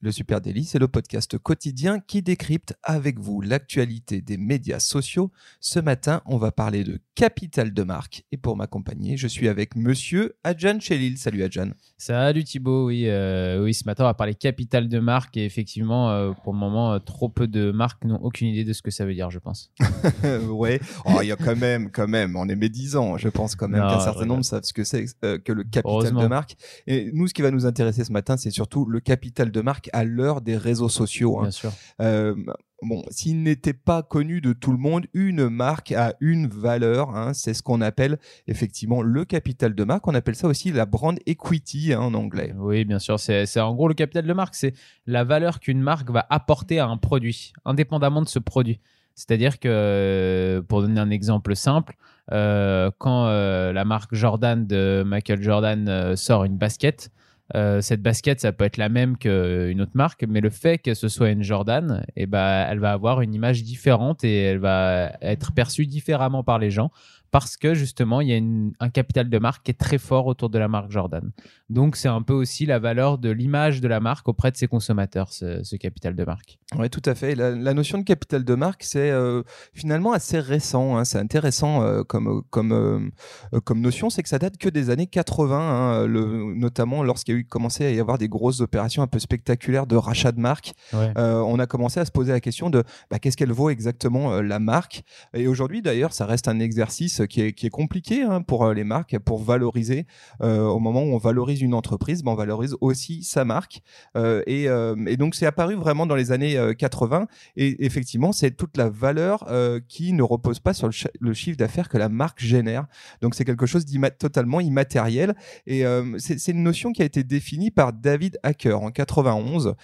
Le 0.00 0.12
Super 0.12 0.42
Daily, 0.42 0.64
c'est 0.64 0.78
le 0.78 0.88
podcast 0.88 1.38
quotidien 1.38 2.00
qui 2.00 2.20
décrypte 2.20 2.74
avec 2.82 3.18
vous 3.18 3.40
l'actualité 3.40 4.20
des 4.20 4.36
médias 4.36 4.78
sociaux. 4.78 5.32
Ce 5.58 5.80
matin, 5.80 6.20
on 6.26 6.36
va 6.36 6.52
parler 6.52 6.84
de 6.84 7.00
capital 7.14 7.72
de 7.72 7.82
marque. 7.82 8.22
Et 8.30 8.36
pour 8.36 8.58
m'accompagner, 8.58 9.16
je 9.16 9.26
suis 9.26 9.48
avec 9.48 9.74
monsieur 9.74 10.36
Adjan 10.44 10.80
Chelil. 10.80 11.16
Salut 11.16 11.42
Adjan. 11.42 11.70
Salut 11.96 12.44
Thibaut, 12.44 12.88
oui, 12.88 13.08
euh, 13.08 13.64
oui, 13.64 13.72
ce 13.72 13.84
matin, 13.86 14.04
on 14.04 14.08
va 14.08 14.12
parler 14.12 14.34
capital 14.34 14.90
de 14.90 14.98
marque. 14.98 15.38
Et 15.38 15.46
effectivement, 15.46 16.10
euh, 16.10 16.32
pour 16.44 16.52
le 16.52 16.58
moment, 16.58 16.92
euh, 16.92 16.98
trop 16.98 17.30
peu 17.30 17.48
de 17.48 17.70
marques 17.70 18.04
n'ont 18.04 18.20
aucune 18.20 18.48
idée 18.48 18.64
de 18.64 18.74
ce 18.74 18.82
que 18.82 18.90
ça 18.90 19.06
veut 19.06 19.14
dire, 19.14 19.30
je 19.30 19.38
pense. 19.38 19.72
ouais, 20.50 20.78
oh, 21.06 21.20
il 21.22 21.28
y 21.28 21.32
a 21.32 21.36
quand 21.36 21.56
même, 21.56 21.90
quand 21.90 22.06
même, 22.06 22.36
on 22.36 22.46
est 22.50 22.54
médisant. 22.54 23.16
Je 23.16 23.30
pense 23.30 23.56
quand 23.56 23.68
même 23.68 23.80
qu'un 23.80 24.00
certain 24.00 24.26
nombre 24.26 24.44
savent 24.44 24.64
ce 24.64 24.74
que 24.74 24.84
c'est 24.84 25.06
que 25.22 25.52
le 25.52 25.64
capital 25.64 26.14
de 26.14 26.26
marque. 26.26 26.54
Et 26.86 27.10
nous, 27.14 27.28
ce 27.28 27.32
qui 27.32 27.40
va 27.40 27.50
nous 27.50 27.64
intéresser 27.64 28.04
ce 28.04 28.12
matin, 28.12 28.36
c'est 28.36 28.50
surtout 28.50 28.84
le 28.84 29.00
capital 29.00 29.50
de 29.50 29.60
marque 29.62 29.85
à 29.92 30.04
l'heure 30.04 30.40
des 30.40 30.56
réseaux 30.56 30.88
sociaux. 30.88 31.38
Hein. 31.38 31.42
Bien 31.42 31.50
sûr. 31.50 31.72
Euh, 32.00 32.34
bon, 32.82 33.02
s'il 33.10 33.42
n'était 33.42 33.72
pas 33.72 34.02
connu 34.02 34.40
de 34.40 34.52
tout 34.52 34.72
le 34.72 34.78
monde, 34.78 35.06
une 35.14 35.48
marque 35.48 35.92
a 35.92 36.14
une 36.20 36.46
valeur. 36.46 37.16
Hein. 37.16 37.34
c'est 37.34 37.54
ce 37.54 37.62
qu'on 37.62 37.80
appelle 37.80 38.18
effectivement 38.46 39.02
le 39.02 39.24
capital 39.24 39.74
de 39.74 39.84
marque. 39.84 40.06
On 40.08 40.14
appelle 40.14 40.36
ça 40.36 40.48
aussi 40.48 40.72
la 40.72 40.86
brand 40.86 41.18
equity 41.26 41.92
hein, 41.92 42.00
en 42.00 42.14
anglais. 42.14 42.54
Oui, 42.56 42.84
bien 42.84 42.98
sûr. 42.98 43.18
C'est 43.18 43.60
en 43.60 43.74
gros 43.74 43.88
le 43.88 43.94
capital 43.94 44.26
de 44.26 44.32
marque. 44.32 44.54
C'est 44.54 44.74
la 45.06 45.24
valeur 45.24 45.60
qu'une 45.60 45.80
marque 45.80 46.10
va 46.10 46.26
apporter 46.30 46.78
à 46.78 46.86
un 46.86 46.96
produit, 46.96 47.52
indépendamment 47.64 48.22
de 48.22 48.28
ce 48.28 48.38
produit. 48.38 48.80
C'est-à-dire 49.14 49.58
que, 49.58 50.62
pour 50.68 50.82
donner 50.82 51.00
un 51.00 51.08
exemple 51.08 51.56
simple, 51.56 51.96
euh, 52.32 52.90
quand 52.98 53.26
euh, 53.26 53.72
la 53.72 53.86
marque 53.86 54.14
Jordan 54.14 54.66
de 54.66 55.02
Michael 55.06 55.42
Jordan 55.42 56.14
sort 56.16 56.44
une 56.44 56.58
basket, 56.58 57.10
euh, 57.54 57.80
cette 57.80 58.02
basket, 58.02 58.40
ça 58.40 58.52
peut 58.52 58.64
être 58.64 58.76
la 58.76 58.88
même 58.88 59.16
qu'une 59.16 59.80
autre 59.80 59.92
marque, 59.94 60.24
mais 60.28 60.40
le 60.40 60.50
fait 60.50 60.78
que 60.78 60.94
ce 60.94 61.08
soit 61.08 61.30
une 61.30 61.42
Jordan, 61.42 62.04
eh 62.16 62.26
ben, 62.26 62.66
elle 62.68 62.80
va 62.80 62.92
avoir 62.92 63.20
une 63.20 63.34
image 63.34 63.62
différente 63.62 64.24
et 64.24 64.42
elle 64.42 64.58
va 64.58 65.12
être 65.20 65.52
perçue 65.52 65.86
différemment 65.86 66.42
par 66.42 66.58
les 66.58 66.70
gens 66.70 66.90
parce 67.30 67.56
que 67.56 67.74
justement, 67.74 68.20
il 68.20 68.28
y 68.28 68.34
a 68.34 68.40
un 68.80 68.90
capital 68.90 69.28
de 69.28 69.38
marque 69.38 69.64
qui 69.64 69.70
est 69.70 69.74
très 69.74 69.98
fort 69.98 70.26
autour 70.26 70.50
de 70.50 70.58
la 70.58 70.68
marque 70.68 70.90
Jordan. 70.90 71.30
Donc, 71.68 71.96
c'est 71.96 72.08
un 72.08 72.22
peu 72.22 72.32
aussi 72.32 72.64
la 72.64 72.78
valeur 72.78 73.18
de 73.18 73.30
l'image 73.30 73.80
de 73.80 73.88
la 73.88 73.98
marque 73.98 74.28
auprès 74.28 74.52
de 74.52 74.56
ses 74.56 74.68
consommateurs, 74.68 75.32
ce, 75.32 75.76
capital 75.76 76.14
de 76.14 76.24
marque. 76.24 76.58
Oui, 76.78 76.88
tout 76.88 77.02
à 77.04 77.14
fait. 77.14 77.34
La, 77.34 77.74
notion 77.74 77.98
de 77.98 78.04
capital 78.04 78.44
de 78.44 78.54
marque, 78.54 78.82
c'est 78.84 79.10
euh, 79.10 79.42
finalement 79.74 80.12
assez 80.12 80.38
récent. 80.38 80.96
Hein. 80.96 81.04
C'est 81.04 81.18
intéressant 81.18 81.82
euh, 81.82 82.02
comme, 82.02 82.42
comme, 82.50 82.72
euh, 82.72 83.60
comme 83.60 83.80
notion, 83.80 84.10
c'est 84.10 84.22
que 84.22 84.28
ça 84.28 84.38
date 84.38 84.58
que 84.58 84.68
des 84.68 84.90
années 84.90 85.06
80, 85.06 85.58
hein, 85.58 86.06
le, 86.06 86.54
notamment 86.54 87.02
lorsqu'il 87.02 87.34
y 87.34 87.36
a 87.36 87.40
eu 87.40 87.44
commencé 87.44 87.84
à 87.84 87.90
y 87.90 88.00
avoir 88.00 88.18
des 88.18 88.28
grosses 88.28 88.60
opérations 88.60 89.02
un 89.02 89.06
peu 89.06 89.18
spectaculaires 89.18 89.86
de 89.86 89.96
rachat 89.96 90.32
de 90.32 90.40
marque. 90.40 90.72
on 90.94 91.58
a 91.58 91.66
commencé 91.66 92.00
à 92.00 92.04
se 92.04 92.12
poser 92.12 92.32
la 92.32 92.40
question 92.40 92.70
de 92.70 92.84
bah, 93.10 93.18
qu'est-ce 93.18 93.36
qu'elle 93.36 93.52
vaut 93.52 93.70
exactement 93.70 94.40
la 94.40 94.58
marque? 94.58 95.02
Et 95.34 95.48
aujourd'hui, 95.48 95.82
d'ailleurs, 95.82 96.12
ça 96.12 96.26
reste 96.26 96.48
un 96.48 96.60
exercice 96.60 97.15
qui 97.24 97.40
est, 97.40 97.70
compliqué 97.70 98.22
hein, 98.22 98.42
pour 98.42 98.64
euh, 98.64 98.74
les 98.74 98.84
marques, 98.84 99.18
pour 99.20 99.42
valoriser. 99.42 100.06
Euh, 100.42 100.64
au 100.64 100.78
moment 100.78 101.02
où 101.02 101.14
on 101.14 101.18
valorise 101.18 101.62
une 101.62 101.74
entreprise, 101.74 102.22
ben, 102.22 102.32
on 102.32 102.34
valorise 102.34 102.76
aussi 102.80 103.22
sa 103.22 103.44
marque. 103.44 103.82
Euh, 104.16 104.42
et, 104.46 105.16
donc, 105.16 105.34
c'est 105.34 105.46
apparu 105.46 105.74
vraiment 105.74 106.06
dans 106.06 106.14
les 106.14 106.32
années 106.32 106.58
80. 106.76 107.26
Et 107.56 107.84
effectivement, 107.84 108.32
c'est 108.32 108.50
toute 108.50 108.76
la 108.76 108.88
valeur 108.88 109.46
qui 109.88 110.12
ne 110.12 110.22
repose 110.22 110.60
pas 110.60 110.74
sur 110.74 110.88
le, 111.20 111.32
chiffre 111.32 111.56
d'affaires 111.56 111.88
que 111.88 111.98
la 111.98 112.08
marque 112.08 112.40
génère. 112.40 112.86
Donc, 113.22 113.34
c'est 113.34 113.44
quelque 113.44 113.66
chose 113.66 113.84
de 113.84 114.08
totalement 114.08 114.60
immatériel. 114.60 115.34
Et 115.66 115.84
c'est 116.18 116.52
une 116.52 116.62
notion 116.62 116.92
qui 116.92 117.02
a 117.02 117.04
été 117.04 117.24
définie 117.24 117.70
par 117.70 117.92
David 117.92 118.38
Hacker 118.42 118.82
en 118.82 118.90
91 118.90 119.74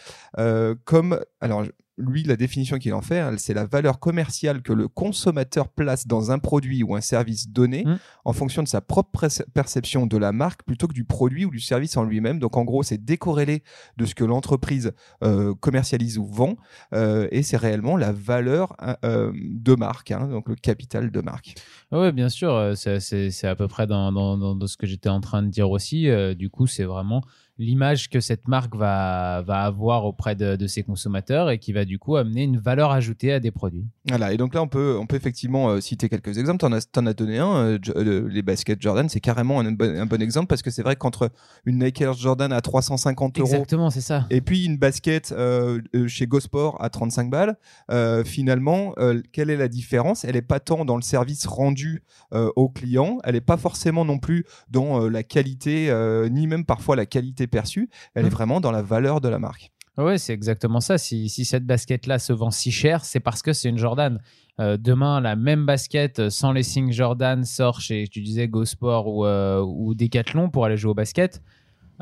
comme, 0.84 1.20
alors 1.40 1.64
lui, 1.98 2.22
la 2.22 2.36
définition 2.36 2.78
qu'il 2.78 2.94
en 2.94 3.02
fait, 3.02 3.22
c'est 3.38 3.54
la 3.54 3.66
valeur 3.66 4.00
commerciale 4.00 4.62
que 4.62 4.72
le 4.72 4.88
consommateur 4.88 5.68
place 5.68 6.06
dans 6.06 6.30
un 6.30 6.38
produit 6.38 6.82
ou 6.82 6.94
un 6.94 7.00
service 7.00 7.48
donné 7.48 7.84
mmh. 7.84 7.98
en 8.24 8.32
fonction 8.32 8.62
de 8.62 8.68
sa 8.68 8.80
propre 8.80 9.28
perception 9.52 10.06
de 10.06 10.16
la 10.16 10.32
marque 10.32 10.62
plutôt 10.64 10.88
que 10.88 10.94
du 10.94 11.04
produit 11.04 11.44
ou 11.44 11.50
du 11.50 11.60
service 11.60 11.96
en 11.96 12.04
lui-même. 12.04 12.38
Donc 12.38 12.56
en 12.56 12.64
gros, 12.64 12.82
c'est 12.82 12.98
décorrélé 12.98 13.62
de 13.96 14.06
ce 14.06 14.14
que 14.14 14.24
l'entreprise 14.24 14.92
euh, 15.22 15.54
commercialise 15.54 16.18
ou 16.18 16.24
vend 16.24 16.56
euh, 16.94 17.28
et 17.30 17.42
c'est 17.42 17.56
réellement 17.56 17.96
la 17.96 18.12
valeur 18.12 18.74
euh, 19.04 19.32
de 19.34 19.74
marque, 19.74 20.10
hein, 20.10 20.28
donc 20.28 20.48
le 20.48 20.54
capital 20.54 21.10
de 21.10 21.20
marque. 21.20 21.54
Oui, 21.90 22.10
bien 22.12 22.28
sûr, 22.28 22.72
c'est 22.74 23.44
à 23.44 23.54
peu 23.54 23.68
près 23.68 23.86
dans, 23.86 24.12
dans, 24.12 24.66
ce 24.66 24.76
que 24.76 24.86
j'étais 24.86 25.08
en 25.08 25.20
train 25.20 25.42
de 25.42 25.48
dire 25.48 25.70
aussi. 25.70 26.08
du 26.36 26.48
coup, 26.48 26.66
c'est 26.66 26.84
vraiment 26.84 27.22
l'image 27.62 28.10
que 28.10 28.20
cette 28.20 28.48
marque 28.48 28.76
va, 28.76 29.42
va 29.42 29.62
avoir 29.62 30.04
auprès 30.04 30.34
de, 30.34 30.66
ses 30.66 30.82
consommateurs 30.82 31.50
et 31.50 31.58
qui 31.58 31.72
va 31.72 31.84
du 31.84 31.98
coup 31.98 32.16
amener 32.16 32.44
une 32.44 32.58
valeur 32.58 32.90
ajoutée 32.90 33.32
à 33.32 33.40
des 33.40 33.50
produits. 33.50 33.86
Voilà, 34.08 34.32
et 34.32 34.36
donc 34.36 34.54
là, 34.54 34.62
on 34.62 34.68
peut, 34.68 34.96
on 35.00 35.06
peut 35.06 35.16
effectivement 35.16 35.68
euh, 35.70 35.80
citer 35.80 36.08
quelques 36.08 36.38
exemples. 36.38 36.58
Tu 36.58 36.66
en, 36.66 36.72
en, 36.72 37.06
as 37.06 37.14
donné 37.14 37.38
un, 37.38 37.54
euh, 37.54 37.78
euh, 37.96 38.28
les 38.28 38.42
baskets 38.42 38.80
Jordan, 38.80 39.08
c'est 39.08 39.20
carrément 39.20 39.60
un 39.60 39.70
bon, 39.72 39.96
un 39.96 40.06
bon, 40.06 40.20
exemple 40.20 40.48
parce 40.48 40.62
que 40.62 40.70
c'est 40.70 40.82
vrai 40.82 40.96
qu'entre 40.96 41.30
une 41.64 41.82
Nike 41.82 42.00
Air 42.00 42.14
Jordan 42.14 42.52
à 42.52 42.60
350 42.60 43.38
euros. 43.38 43.46
Exactement, 43.46 43.90
c'est 43.90 44.00
ça. 44.00 44.26
Et 44.30 44.40
puis 44.40 44.64
une 44.64 44.76
basket 44.76 45.34
chez 46.06 46.26
GoSport 46.26 46.82
à 46.82 46.90
35 46.90 47.30
balles, 47.30 47.56
finalement, 48.24 48.94
quelle 49.32 49.50
est 49.50 49.56
la 49.56 49.68
différence? 49.68 50.24
Elle 50.24 50.34
n'est 50.34 50.42
pas 50.42 50.60
tant 50.60 50.84
dans 50.84 50.96
le 50.96 51.02
service 51.02 51.46
rendu 51.46 52.02
au 52.32 52.68
client, 52.68 53.18
elle 53.24 53.34
n'est 53.34 53.40
pas 53.40 53.56
forcément 53.56 54.04
non 54.04 54.18
plus 54.18 54.44
dans 54.70 55.08
la 55.08 55.22
qualité, 55.22 55.92
ni 56.30 56.46
même 56.46 56.64
parfois 56.64 56.96
la 56.96 57.06
qualité 57.06 57.46
perçue, 57.52 57.88
elle 58.14 58.26
est 58.26 58.28
mmh. 58.28 58.32
vraiment 58.32 58.60
dans 58.60 58.72
la 58.72 58.82
valeur 58.82 59.20
de 59.20 59.28
la 59.28 59.38
marque. 59.38 59.70
Oui, 59.98 60.18
c'est 60.18 60.32
exactement 60.32 60.80
ça. 60.80 60.96
Si, 60.96 61.28
cette 61.28 61.66
basket-là 61.66 62.18
se 62.18 62.32
vend 62.32 62.50
si 62.50 62.72
cher, 62.72 63.04
c'est 63.04 63.20
parce 63.20 63.42
que 63.42 63.52
c'est 63.52 63.68
une 63.68 63.78
Jordan. 63.78 64.20
Euh, 64.58 64.78
demain, 64.78 65.20
la 65.20 65.36
même 65.36 65.66
basket 65.66 66.18
euh, 66.18 66.30
sans 66.30 66.52
les 66.52 66.62
signes 66.62 66.92
Jordan 66.92 67.44
sort 67.44 67.80
chez, 67.80 68.06
tu 68.10 68.22
disais, 68.22 68.48
Go 68.48 68.64
Sport 68.64 69.06
ou, 69.06 69.26
euh, 69.26 69.60
ou 69.60 69.94
Decathlon 69.94 70.50
pour 70.50 70.64
aller 70.64 70.76
jouer 70.76 70.90
au 70.90 70.94
basket. 70.94 71.42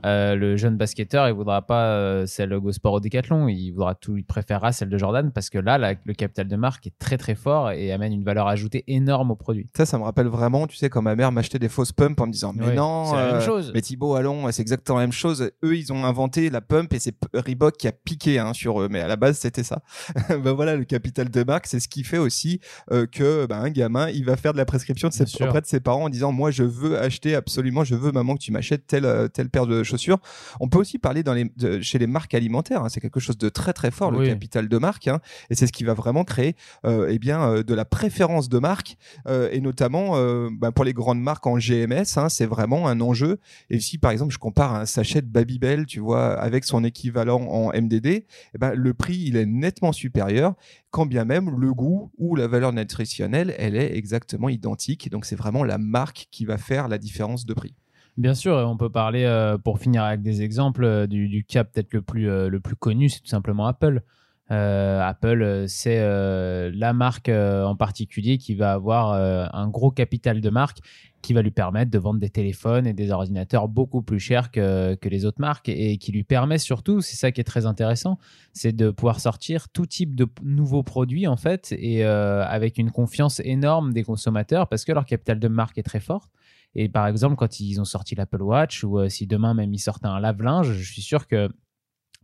Euh, 0.06 0.34
le 0.34 0.56
jeune 0.56 0.76
basketteur, 0.76 1.28
il 1.28 1.34
voudra 1.34 1.62
pas 1.62 1.88
euh, 1.88 2.26
celle 2.26 2.58
Go 2.58 2.72
Sport 2.72 2.94
au 2.94 3.00
Décathlon, 3.00 3.48
il 3.48 3.72
voudra 3.72 3.94
tout, 3.94 4.16
il 4.16 4.24
préférera 4.24 4.72
celle 4.72 4.88
de 4.88 4.96
Jordan 4.96 5.30
parce 5.30 5.50
que 5.50 5.58
là, 5.58 5.78
le 5.78 6.14
capital 6.14 6.48
de 6.48 6.56
marque 6.56 6.86
est 6.86 6.98
très 6.98 7.18
très 7.18 7.34
fort 7.34 7.70
et 7.70 7.92
amène 7.92 8.12
une 8.12 8.24
valeur 8.24 8.46
ajoutée 8.46 8.84
énorme 8.86 9.30
au 9.30 9.36
produit. 9.36 9.68
Ça, 9.76 9.84
ça 9.84 9.98
me 9.98 10.04
rappelle 10.04 10.28
vraiment, 10.28 10.66
tu 10.66 10.76
sais, 10.76 10.88
quand 10.88 11.02
ma 11.02 11.16
mère 11.16 11.32
m'achetait 11.32 11.58
des 11.58 11.68
fausses 11.68 11.92
pumps 11.92 12.20
en 12.20 12.26
me 12.26 12.32
disant, 12.32 12.52
mais 12.54 12.74
non, 12.74 13.06
c'est 13.06 13.16
la 13.16 13.26
même 13.26 13.34
euh, 13.36 13.40
chose. 13.40 13.72
Mais 13.74 13.82
Thibaut, 13.82 14.14
allons, 14.14 14.50
c'est 14.52 14.62
exactement 14.62 14.98
la 14.98 15.04
même 15.04 15.12
chose. 15.12 15.50
Eux, 15.64 15.76
ils 15.76 15.92
ont 15.92 16.04
inventé 16.04 16.50
la 16.50 16.60
pump 16.60 16.92
et 16.94 16.98
c'est 16.98 17.14
Reebok 17.34 17.76
qui 17.76 17.88
a 17.88 17.92
piqué 17.92 18.38
hein, 18.38 18.52
sur 18.52 18.80
eux, 18.80 18.88
mais 18.90 19.00
à 19.00 19.08
la 19.08 19.16
base, 19.16 19.38
c'était 19.38 19.64
ça. 19.64 19.82
ben 20.28 20.52
voilà, 20.52 20.76
le 20.76 20.84
capital 20.84 21.28
de 21.28 21.44
marque, 21.44 21.66
c'est 21.66 21.80
ce 21.80 21.88
qui 21.88 22.04
fait 22.04 22.18
aussi 22.18 22.60
que 22.88 23.46
ben, 23.46 23.60
un 23.60 23.70
gamin, 23.70 24.08
il 24.08 24.24
va 24.24 24.36
faire 24.36 24.52
de 24.52 24.58
la 24.58 24.64
prescription 24.64 25.08
de 25.08 25.12
ses, 25.12 25.24
auprès 25.42 25.60
de 25.60 25.66
ses 25.66 25.80
parents 25.80 26.04
en 26.04 26.08
disant, 26.08 26.32
moi, 26.32 26.50
je 26.50 26.62
veux 26.62 26.98
acheter 26.98 27.34
absolument, 27.34 27.84
je 27.84 27.94
veux 27.94 28.12
maman 28.12 28.34
que 28.34 28.40
tu 28.40 28.52
m'achètes 28.52 28.86
telle 28.86 29.28
telle 29.32 29.50
paire 29.50 29.66
de 29.66 29.79
chaussures. 29.82 30.18
On 30.60 30.68
peut 30.68 30.78
aussi 30.78 30.98
parler 30.98 31.22
dans 31.22 31.34
les, 31.34 31.50
chez 31.82 31.98
les 31.98 32.06
marques 32.06 32.34
alimentaires. 32.34 32.82
Hein. 32.82 32.88
c'est 32.88 33.00
quelque 33.00 33.20
chose 33.20 33.38
de 33.38 33.48
très 33.48 33.72
très 33.72 33.90
fort, 33.90 34.10
le 34.10 34.26
capital 34.26 34.68
de 34.68 34.78
marque. 34.78 35.08
Hein. 35.08 35.20
et 35.50 35.54
c'est 35.54 35.66
ce 35.66 35.72
qui 35.72 35.84
va 35.84 35.94
vraiment 35.94 36.24
créer 36.24 36.56
euh, 36.84 37.08
eh 37.10 37.18
bien, 37.18 37.42
euh, 37.42 37.62
de 37.62 37.74
la 37.74 37.84
préférence 37.84 38.48
de 38.48 38.58
marque. 38.58 38.96
Euh, 39.28 39.48
et 39.52 39.60
notamment 39.60 40.16
bah, 40.50 40.72
pour 40.72 40.84
les 40.84 40.92
grandes 40.92 41.20
marques 41.20 41.46
en 41.46 41.58
GMS, 41.58 42.16
hein, 42.16 42.28
c'est 42.28 42.46
vraiment 42.46 42.88
un 42.88 43.00
enjeu. 43.00 43.38
Et 43.68 43.80
si 43.80 43.98
par 43.98 44.10
exemple 44.10 44.32
je 44.32 44.38
compare 44.38 44.74
un 44.74 44.86
sachet 44.86 45.22
de 45.22 45.26
Babybel, 45.26 45.86
tu 45.86 46.00
vois, 46.00 46.38
avec 46.38 46.64
son 46.64 46.84
équivalent 46.84 47.40
en 47.40 47.68
MDD, 47.68 48.06
eh 48.06 48.24
ben, 48.58 48.74
le 48.74 48.94
prix 48.94 49.16
il 49.16 49.36
est 49.36 49.46
nettement 49.46 49.92
supérieur 49.92 50.54
quand 50.90 51.06
bien 51.06 51.24
même 51.24 51.58
le 51.58 51.72
goût 51.72 52.10
ou 52.18 52.36
la 52.36 52.46
valeur 52.46 52.72
nutritionnelle, 52.72 53.54
elle 53.58 53.76
est 53.76 53.96
exactement 53.96 54.48
identique. 54.48 55.10
Donc 55.10 55.24
c'est 55.24 55.36
vraiment 55.36 55.64
la 55.64 55.78
marque 55.78 56.28
qui 56.30 56.44
va 56.44 56.58
faire 56.58 56.88
la 56.88 56.98
différence 56.98 57.46
de 57.46 57.54
prix. 57.54 57.74
Bien 58.20 58.34
sûr, 58.34 58.54
on 58.54 58.76
peut 58.76 58.90
parler, 58.90 59.24
euh, 59.24 59.56
pour 59.56 59.78
finir 59.78 60.04
avec 60.04 60.20
des 60.20 60.42
exemples, 60.42 60.84
euh, 60.84 61.06
du, 61.06 61.42
cas 61.48 61.64
peut-être 61.64 61.94
le, 61.94 62.02
plus 62.02 62.28
euh, 62.28 62.50
le 62.50 62.60
plus 62.60 62.76
connu, 62.76 63.08
c'est 63.08 63.20
tout 63.20 63.28
simplement 63.28 63.66
Apple. 63.66 64.02
Apple, 64.50 65.66
c'est 65.68 66.00
la 66.00 66.92
marque 66.92 67.28
en 67.28 67.76
particulier 67.76 68.36
qui 68.36 68.56
va 68.56 68.72
avoir 68.72 69.12
un 69.54 69.68
gros 69.68 69.92
capital 69.92 70.40
de 70.40 70.50
marque 70.50 70.78
qui 71.22 71.34
va 71.34 71.42
lui 71.42 71.52
permettre 71.52 71.92
de 71.92 71.98
vendre 72.00 72.18
des 72.18 72.30
téléphones 72.30 72.84
et 72.84 72.92
des 72.92 73.12
ordinateurs 73.12 73.68
beaucoup 73.68 74.02
plus 74.02 74.18
chers 74.18 74.50
que, 74.50 74.96
que 74.96 75.08
les 75.08 75.24
autres 75.24 75.40
marques 75.40 75.68
et 75.68 75.98
qui 75.98 76.10
lui 76.10 76.24
permet 76.24 76.58
surtout, 76.58 77.00
c'est 77.00 77.14
ça 77.14 77.30
qui 77.30 77.40
est 77.40 77.44
très 77.44 77.64
intéressant, 77.64 78.18
c'est 78.52 78.74
de 78.74 78.90
pouvoir 78.90 79.20
sortir 79.20 79.68
tout 79.68 79.86
type 79.86 80.16
de 80.16 80.26
nouveaux 80.42 80.82
produits 80.82 81.28
en 81.28 81.36
fait 81.36 81.72
et 81.78 82.02
avec 82.02 82.76
une 82.76 82.90
confiance 82.90 83.38
énorme 83.44 83.92
des 83.92 84.02
consommateurs 84.02 84.66
parce 84.66 84.84
que 84.84 84.90
leur 84.90 85.04
capital 85.04 85.38
de 85.38 85.46
marque 85.46 85.78
est 85.78 85.84
très 85.84 86.00
fort 86.00 86.28
et 86.74 86.88
par 86.88 87.06
exemple, 87.06 87.36
quand 87.36 87.60
ils 87.60 87.80
ont 87.80 87.84
sorti 87.84 88.14
l'Apple 88.14 88.42
Watch, 88.42 88.84
ou 88.84 88.98
euh, 88.98 89.08
si 89.08 89.26
demain 89.26 89.54
même 89.54 89.72
ils 89.72 89.78
sortent 89.78 90.04
un 90.04 90.20
lave-linge, 90.20 90.72
je 90.72 90.92
suis 90.92 91.02
sûr 91.02 91.26
que 91.26 91.48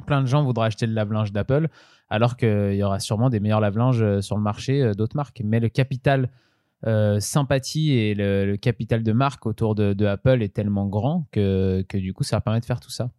plein 0.07 0.21
de 0.21 0.27
gens 0.27 0.45
voudraient 0.45 0.67
acheter 0.67 0.87
le 0.87 0.93
lave-linge 0.93 1.33
d'Apple, 1.33 1.69
alors 2.09 2.37
qu'il 2.37 2.75
y 2.75 2.83
aura 2.83 3.01
sûrement 3.01 3.31
des 3.31 3.41
meilleurs 3.41 3.61
lave-linges 3.61 4.21
sur 4.21 4.37
le 4.37 4.43
marché 4.43 4.93
d'autres 4.97 5.17
marques. 5.17 5.43
Mais 5.45 5.59
le 5.59 5.69
capital 5.69 6.31
sympathie 7.19 7.93
et 7.95 8.15
le, 8.15 8.57
capital 8.57 9.03
de 9.03 9.13
marque 9.13 9.47
autour 9.47 9.75
de, 9.75 10.05
Apple 10.05 10.43
est 10.43 10.55
tellement 10.55 10.87
grand 10.87 11.27
que, 11.33 11.85
que, 11.89 11.99
du 11.99 12.13
coup, 12.13 12.23
ça 12.23 12.41
permet 12.41 12.61
de 12.61 12.65
faire 12.65 12.79
tout 12.79 12.91
ça. 12.91 13.11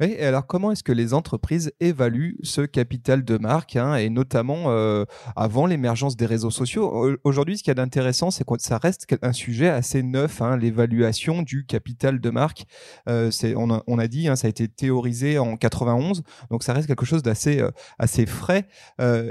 Et 0.00 0.24
alors 0.24 0.46
comment 0.46 0.70
est-ce 0.70 0.84
que 0.84 0.92
les 0.92 1.12
entreprises 1.12 1.72
évaluent 1.80 2.36
ce 2.44 2.60
capital 2.60 3.24
de 3.24 3.36
marque, 3.36 3.74
hein, 3.74 3.96
et 3.96 4.10
notamment 4.10 4.66
euh, 4.68 5.04
avant 5.34 5.66
l'émergence 5.66 6.16
des 6.16 6.26
réseaux 6.26 6.52
sociaux? 6.52 7.16
Aujourd'hui, 7.24 7.58
ce 7.58 7.64
qu'il 7.64 7.70
y 7.70 7.72
a 7.72 7.74
d'intéressant, 7.74 8.30
c'est 8.30 8.44
que 8.44 8.54
ça 8.58 8.78
reste 8.78 9.06
un 9.22 9.32
sujet 9.32 9.68
assez 9.68 10.04
neuf, 10.04 10.40
hein, 10.40 10.56
l'évaluation 10.56 11.42
du 11.42 11.66
capital 11.66 12.20
de 12.20 12.30
marque. 12.30 12.64
Euh, 13.08 13.30
on, 13.56 13.98
a, 13.98 14.06
dit, 14.06 14.28
hein, 14.28 14.36
ça 14.36 14.46
a 14.46 14.50
été 14.50 14.68
théorisé 14.68 15.38
en 15.38 15.56
91, 15.56 16.22
donc 16.50 16.62
ça 16.62 16.74
reste 16.74 16.86
quelque 16.86 17.04
chose 17.04 17.24
d'assez 17.24 17.60
euh, 17.60 18.26
frais. 18.26 18.68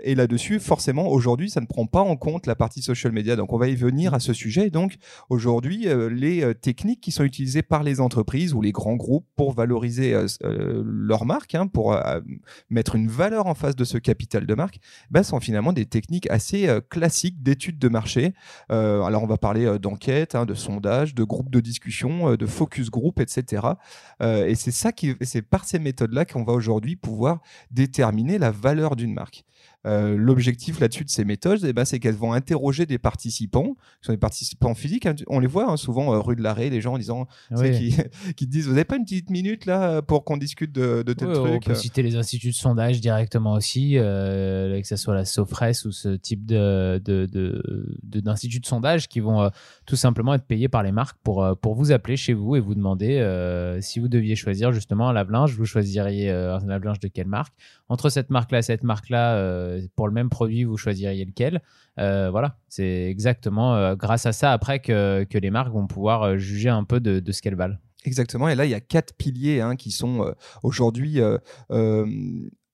Et 0.04 0.16
là-dessus, 0.16 0.60
forcément, 0.60 1.08
aujourd'hui, 1.08 1.50
ça 1.50 1.62
ne 1.62 1.66
prend 1.66 1.86
pas 1.86 2.02
en 2.02 2.18
compte 2.18 2.46
la 2.46 2.56
partie 2.56 2.82
social 2.82 3.14
media. 3.14 3.38
Donc 3.38 3.54
on 3.54 3.58
va 3.58 3.70
y 3.70 3.76
venir 3.76 4.14
à 4.14 4.20
ce 4.20 4.34
sujet. 4.34 4.70
Donc 4.70 4.98
aujourd'hui, 5.30 5.88
les 6.12 6.54
techniques 6.56 7.00
qui 7.00 7.12
sont 7.12 7.24
utilisées 7.24 7.62
par 7.62 7.84
les 7.84 8.02
entreprises 8.02 8.54
ou 8.54 8.62
les 8.62 8.72
grands 8.74 8.96
groupes 8.96 9.28
pour 9.36 9.54
valoriser 9.54 10.14
euh, 10.58 10.84
leur 10.86 11.26
marque, 11.26 11.56
hein, 11.56 11.68
pour 11.68 11.94
euh, 11.94 12.20
mettre 12.70 12.96
une 12.96 13.08
valeur 13.08 13.48
en 13.48 13.54
face 13.54 13.76
de 13.76 13.84
ce 13.84 13.98
capital 13.98 14.46
de 14.46 14.54
marque, 14.56 14.80
ben, 15.12 15.24
sont 15.24 15.40
finalement 15.40 15.74
des 15.74 15.86
techniques 15.86 16.30
assez 16.30 16.68
euh, 16.68 16.82
classiques 16.82 17.42
d'études 17.44 17.80
de 17.80 17.90
marché. 17.90 18.34
alors 18.70 19.24
on 19.24 19.28
va 19.28 19.38
parler 19.38 19.78
d'enquête, 19.80 20.36
hein, 20.36 20.46
de 20.46 20.54
sondage, 20.54 21.16
de 21.16 21.24
groupes 21.24 21.50
de 21.50 21.60
discussion, 21.60 22.36
de 22.36 22.46
focus 22.46 22.90
group, 22.90 23.20
etc. 23.20 23.64
et 24.22 24.56
c'est 24.56 25.42
par 25.42 25.66
ces 25.66 25.80
méthodes-là 25.80 26.26
qu'on 26.26 26.44
va 26.44 26.54
aujourd'hui 26.54 26.96
pouvoir 26.96 27.42
déterminer 27.72 28.38
la 28.38 28.52
valeur 28.52 28.96
d'une 28.96 29.14
marque. 29.14 29.44
Euh, 29.86 30.18
l'objectif 30.18 30.80
là-dessus 30.80 31.06
de 31.06 31.10
ces 31.10 31.24
méthodes, 31.24 31.64
eh 31.64 31.72
ben, 31.72 31.86
c'est 31.86 32.00
qu'elles 32.00 32.16
vont 32.16 32.34
interroger 32.34 32.86
des 32.86 32.98
participants, 32.98 33.76
qui 34.02 34.08
sont 34.08 34.12
des 34.12 34.18
participants 34.18 34.74
physiques. 34.74 35.06
Hein. 35.06 35.16
On 35.28 35.40
les 35.40 35.48
voit 35.48 35.72
hein, 35.72 35.78
souvent 35.78 36.14
euh, 36.14 36.20
rue 36.20 36.36
de 36.36 36.42
l'Arrêt, 36.42 36.70
les 36.70 36.82
gens 36.82 36.96
en 36.96 36.98
disant, 36.98 37.28
qui, 37.56 37.96
qui, 38.36 38.48
disent, 38.48 38.66
vous 38.66 38.74
n'avez 38.74 38.86
pas 38.86 38.98
une 38.98 39.04
petite 39.04 39.30
minute 39.30 39.66
là 39.66 40.02
pour 40.02 40.26
qu'on 40.26 40.36
discute 40.36 40.74
de, 40.74 41.04
de 41.04 41.14
tel 41.14 41.32
truc 41.32 41.54
On 41.54 41.60
peut 41.60 41.76
citer 41.76 42.02
les 42.02 42.16
instituts 42.16 42.50
de 42.50 42.56
sondage 42.56 43.00
directement 43.00 43.54
aussi, 43.54 43.94
euh, 43.98 44.82
que 44.82 44.88
ce 44.88 44.96
soit 44.98 45.14
la 45.14 45.26
Sofres 45.26 45.86
ou 45.86 45.92
ce 45.92 46.10
type 46.10 46.46
de, 46.46 47.02
d'instituts 48.04 48.58
de, 48.58 48.64
de, 48.64 48.68
sondage 48.68 49.08
qui 49.08 49.20
vont 49.20 49.50
tout 49.86 49.96
simplement 49.96 50.34
être 50.34 50.46
payés 50.46 50.68
par 50.68 50.84
les 50.84 50.92
marques 50.92 51.18
pour, 51.24 51.48
pour 51.62 51.76
vous 51.76 51.92
appeler 51.92 52.18
chez 52.18 52.34
vous 52.34 52.56
et 52.56 52.60
vous 52.60 52.76
demander 52.76 53.24
si 53.82 54.00
vous 54.00 54.08
deviez 54.08 54.36
choisir 54.36 54.74
justement 54.74 55.10
un 55.10 55.14
lave-linge, 55.14 55.54
vous 55.54 55.66
choisiriez 55.66 56.30
un 56.30 56.66
lave-linge 56.66 57.00
de 57.00 57.08
quelle 57.08 57.28
marque? 57.28 57.54
Entre 57.90 58.10
cette 58.10 58.30
marque-là 58.30 58.60
et 58.60 58.64
cette 58.64 58.84
marque-là, 58.84 59.80
pour 59.96 60.08
le 60.08 60.14
même 60.14 60.30
produit, 60.30 60.64
vous 60.64 60.78
choisiriez 60.78 61.24
lequel. 61.26 61.62
Euh, 62.00 62.30
voilà, 62.30 62.58
c'est 62.70 63.06
exactement 63.10 63.76
euh, 63.76 63.96
grâce 63.96 64.26
à 64.26 64.34
ça 64.34 64.52
après 64.52 64.80
que, 64.80 65.24
que, 65.24 65.38
les 65.38 65.50
marques 65.50 65.74
vont 65.74 65.88
pouvoir 65.88 66.24
euh, 66.24 66.38
juger 66.38 66.70
un 66.70 66.84
peu 66.84 67.00
de, 67.00 67.20
de 67.20 67.32
ce 67.32 67.42
qu'elles 67.42 67.56
valent. 67.56 67.78
Exactement. 68.06 68.48
Et 68.48 68.56
là, 68.56 68.66
il 68.66 68.72
y 68.72 68.76
a 68.76 68.80
quatre 68.80 69.16
piliers 69.16 69.62
hein, 69.62 69.76
qui 69.76 69.92
sont 69.92 70.34
aujourd'hui 70.64 71.20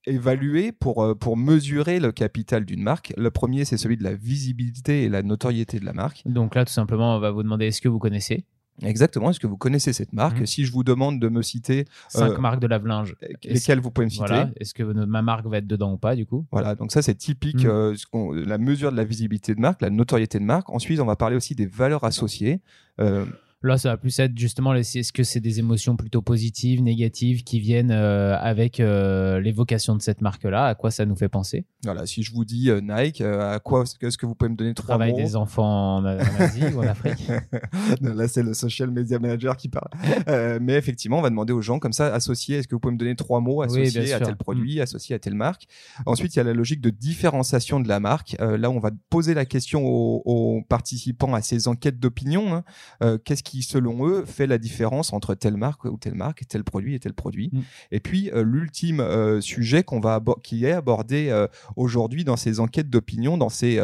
évalués 0.05 0.71
pour, 0.73 1.17
pour 1.17 1.37
mesurer 1.37 1.99
le 1.99 2.11
capital 2.11 2.65
d'une 2.65 2.83
marque. 2.83 3.13
Le 3.17 3.31
premier, 3.31 3.65
c'est 3.65 3.77
celui 3.77 3.97
de 3.97 4.03
la 4.03 4.13
visibilité 4.13 5.03
et 5.03 5.09
la 5.09 5.23
notoriété 5.23 5.79
de 5.79 5.85
la 5.85 5.93
marque. 5.93 6.21
Donc 6.25 6.53
là, 6.53 6.65
tout 6.65 6.73
simplement, 6.73 7.15
on 7.15 7.19
va 7.19 7.31
vous 7.31 7.41
demander 7.41 7.67
est-ce 7.67 7.81
que 7.81 7.89
vous 7.89 7.99
connaissez? 7.99 8.45
Exactement. 8.81 9.29
Est-ce 9.29 9.39
que 9.39 9.47
vous 9.47 9.57
connaissez 9.57 9.93
cette 9.93 10.13
marque? 10.13 10.39
Mhm. 10.39 10.45
Si 10.45 10.65
je 10.65 10.71
vous 10.71 10.83
demande 10.83 11.19
de 11.19 11.29
me 11.29 11.41
citer 11.41 11.85
cinq 12.09 12.31
euh, 12.31 12.37
marques 12.39 12.59
de 12.59 12.67
lave-linge, 12.67 13.15
lesquelles 13.43 13.79
vous 13.79 13.91
pouvez 13.91 14.05
me 14.05 14.09
citer? 14.09 14.45
Est-ce 14.59 14.73
que 14.73 14.83
ma 14.83 15.21
marque 15.21 15.45
va 15.45 15.57
être 15.57 15.67
dedans 15.67 15.93
ou 15.93 15.97
pas 15.97 16.15
du 16.15 16.25
coup? 16.25 16.45
Voilà. 16.51 16.75
Donc 16.75 16.91
ça 16.91 17.01
c'est 17.01 17.15
typique 17.15 17.65
mhm. 17.65 17.95
euh, 18.13 18.45
la 18.45 18.57
mesure 18.57 18.91
de 18.91 18.97
la 18.97 19.03
visibilité 19.03 19.53
de 19.53 19.59
marque, 19.59 19.81
la 19.81 19.89
notoriété 19.89 20.39
de 20.39 20.43
marque. 20.43 20.69
Ensuite, 20.69 20.99
on 20.99 21.05
va 21.05 21.15
parler 21.15 21.35
aussi 21.35 21.55
des 21.55 21.65
valeurs 21.65 22.03
associées. 22.03 22.61
Euh, 22.99 23.25
Là, 23.63 23.77
ça 23.77 23.91
va 23.91 23.97
plus 23.97 24.19
être 24.19 24.37
justement, 24.37 24.73
est-ce 24.73 25.13
que 25.13 25.23
c'est 25.23 25.39
des 25.39 25.59
émotions 25.59 25.95
plutôt 25.95 26.21
positives, 26.21 26.83
négatives, 26.83 27.45
qui 27.45 27.61
viennent 27.61 27.91
euh, 27.91 28.37
avec 28.37 28.81
euh, 28.81 29.39
l'évocation 29.39 29.95
de 29.95 30.01
cette 30.01 30.19
marque-là? 30.19 30.65
À 30.65 30.75
quoi 30.75 30.91
ça 30.91 31.05
nous 31.05 31.15
fait 31.15 31.29
penser? 31.29 31.65
Voilà, 31.85 32.05
si 32.05 32.23
je 32.23 32.33
vous 32.33 32.43
dis 32.43 32.69
euh, 32.69 32.81
Nike, 32.81 33.21
à 33.21 33.59
quoi 33.59 33.85
est-ce 34.01 34.17
que 34.17 34.25
vous 34.25 34.35
pouvez 34.35 34.49
me 34.49 34.57
donner 34.57 34.73
trois 34.73 34.95
Travail 34.95 35.11
mots? 35.11 35.17
des 35.17 35.37
enfants 35.37 35.95
en, 35.97 36.05
Asie 36.05 36.65
ou 36.75 36.79
en 36.79 36.87
Afrique? 36.87 37.25
Là, 38.01 38.27
c'est 38.27 38.43
le 38.43 38.53
social 38.53 38.91
media 38.91 39.17
manager 39.17 39.55
qui 39.55 39.69
parle. 39.69 39.87
mais 40.59 40.73
effectivement, 40.73 41.19
on 41.19 41.21
va 41.21 41.29
demander 41.29 41.53
aux 41.53 41.61
gens 41.61 41.79
comme 41.79 41.93
ça, 41.93 42.13
associés, 42.13 42.57
est-ce 42.57 42.67
que 42.67 42.75
vous 42.75 42.81
pouvez 42.81 42.93
me 42.93 42.99
donner 42.99 43.15
trois 43.15 43.39
mots 43.39 43.61
associés 43.61 44.11
à 44.11 44.19
tel 44.19 44.35
produit, 44.35 44.79
mm. 44.79 44.81
associés 44.81 45.15
à 45.15 45.19
telle 45.19 45.35
marque? 45.35 45.67
Ensuite, 46.05 46.35
il 46.35 46.39
y 46.39 46.41
a 46.41 46.43
la 46.43 46.53
logique 46.53 46.81
de 46.81 46.89
différenciation 46.89 47.79
de 47.79 47.87
la 47.87 48.01
marque. 48.01 48.35
là, 48.39 48.69
on 48.69 48.79
va 48.79 48.91
poser 49.09 49.33
la 49.33 49.45
question 49.45 49.85
aux, 49.85 50.61
participants 50.67 51.33
à 51.33 51.41
ces 51.41 51.69
enquêtes 51.69 51.99
d'opinion. 51.99 52.61
Hein. 53.01 53.17
Qu'est-ce 53.23 53.43
qui 53.43 53.52
qui, 53.53 53.61
selon 53.61 54.07
eux, 54.07 54.25
fait 54.25 54.47
la 54.47 54.57
différence 54.57 55.13
entre 55.13 55.35
telle 55.35 55.57
marque 55.57 55.85
ou 55.85 55.95
telle 55.97 56.15
marque, 56.15 56.43
tel 56.47 56.63
produit 56.63 56.95
et 56.95 56.99
tel 56.99 57.13
produit. 57.13 57.51
Mm. 57.53 57.59
Et 57.91 57.99
puis, 57.99 58.31
euh, 58.31 58.41
l'ultime 58.43 58.99
euh, 58.99 59.41
sujet 59.41 59.83
qu'on 59.83 59.99
va 59.99 60.19
qui 60.41 60.65
est 60.65 60.71
abordé 60.71 61.29
euh, 61.29 61.45
aujourd'hui 61.75 62.23
dans 62.23 62.35
ces 62.35 62.59
enquêtes 62.59 62.89
d'opinion, 62.89 63.37
dans 63.37 63.49
ces 63.49 63.79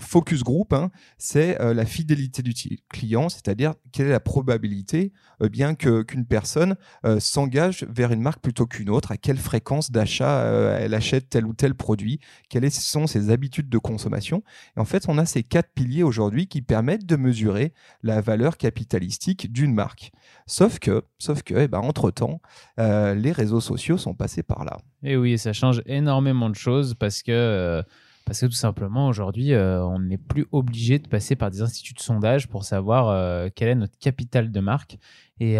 focus 0.00 0.42
group, 0.42 0.72
hein, 0.72 0.90
c'est 1.18 1.58
la 1.60 1.84
fidélité 1.84 2.42
du 2.42 2.54
client, 2.88 3.28
c'est-à-dire 3.28 3.74
quelle 3.92 4.06
est 4.06 4.10
la 4.10 4.20
probabilité 4.20 5.12
bien 5.40 5.74
que 5.74 6.02
qu'une 6.02 6.24
personne 6.24 6.76
s'engage 7.18 7.86
vers 7.90 8.12
une 8.12 8.20
marque 8.20 8.40
plutôt 8.40 8.66
qu'une 8.66 8.90
autre, 8.90 9.12
à 9.12 9.16
quelle 9.16 9.38
fréquence 9.38 9.90
d'achat 9.90 10.44
elle 10.78 10.94
achète 10.94 11.28
tel 11.28 11.46
ou 11.46 11.54
tel 11.54 11.74
produit, 11.74 12.20
quelles 12.48 12.70
sont 12.70 13.06
ses 13.06 13.30
habitudes 13.30 13.68
de 13.68 13.78
consommation. 13.78 14.42
Et 14.76 14.80
en 14.80 14.84
fait, 14.84 15.04
on 15.08 15.18
a 15.18 15.26
ces 15.26 15.42
quatre 15.42 15.70
piliers 15.74 16.02
aujourd'hui 16.02 16.46
qui 16.46 16.62
permettent 16.62 17.06
de 17.06 17.16
mesurer 17.16 17.72
la 18.02 18.20
valeur 18.20 18.53
capitalistique 18.56 19.52
d'une 19.52 19.74
marque. 19.74 20.12
Sauf 20.46 20.78
que, 20.78 21.04
sauf 21.18 21.42
que, 21.42 21.54
eh 21.54 21.68
ben, 21.68 21.78
entre-temps, 21.78 22.40
euh, 22.78 23.14
les 23.14 23.32
réseaux 23.32 23.60
sociaux 23.60 23.96
sont 23.96 24.14
passés 24.14 24.42
par 24.42 24.64
là. 24.64 24.78
Et 25.02 25.16
oui, 25.16 25.38
ça 25.38 25.52
change 25.52 25.82
énormément 25.86 26.50
de 26.50 26.54
choses 26.54 26.94
parce 26.94 27.22
que, 27.22 27.32
euh, 27.32 27.82
parce 28.26 28.40
que 28.40 28.46
tout 28.46 28.52
simplement, 28.52 29.08
aujourd'hui, 29.08 29.52
euh, 29.52 29.84
on 29.84 30.00
n'est 30.00 30.18
plus 30.18 30.46
obligé 30.52 30.98
de 30.98 31.08
passer 31.08 31.36
par 31.36 31.50
des 31.50 31.62
instituts 31.62 31.94
de 31.94 32.00
sondage 32.00 32.48
pour 32.48 32.64
savoir 32.64 33.50
quel 33.54 33.68
est 33.68 33.74
notre 33.74 33.98
capital 33.98 34.50
de 34.50 34.60
marque. 34.60 34.98
Et, 35.40 35.56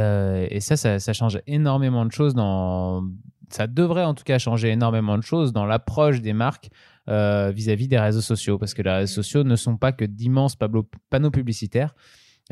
ça, 0.61 0.77
ça, 0.77 1.13
change 1.13 1.41
énormément 1.47 2.07
de 2.07 2.13
choses 2.13 2.35
dans... 2.35 3.05
Ça 3.51 3.67
devrait 3.67 4.05
en 4.05 4.15
tout 4.15 4.25
cas 4.25 4.39
changer 4.39 4.71
énormément 4.71 5.19
de 5.19 5.23
choses 5.23 5.53
dans 5.53 5.67
l'approche 5.67 6.21
des 6.21 6.33
marques 6.33 6.71
vis-à-vis 7.07 7.85
-vis 7.85 7.89
des 7.89 7.99
réseaux 7.99 8.23
sociaux, 8.23 8.59
parce 8.59 8.73
que 8.73 8.83
les 8.83 8.91
réseaux 8.91 9.23
sociaux 9.23 9.45
ne 9.45 9.57
sont 9.57 9.77
pas 9.77 9.93
que 9.93 10.07
d'immenses 10.07 10.57
panneaux 10.57 11.31
publicitaires, 11.31 11.95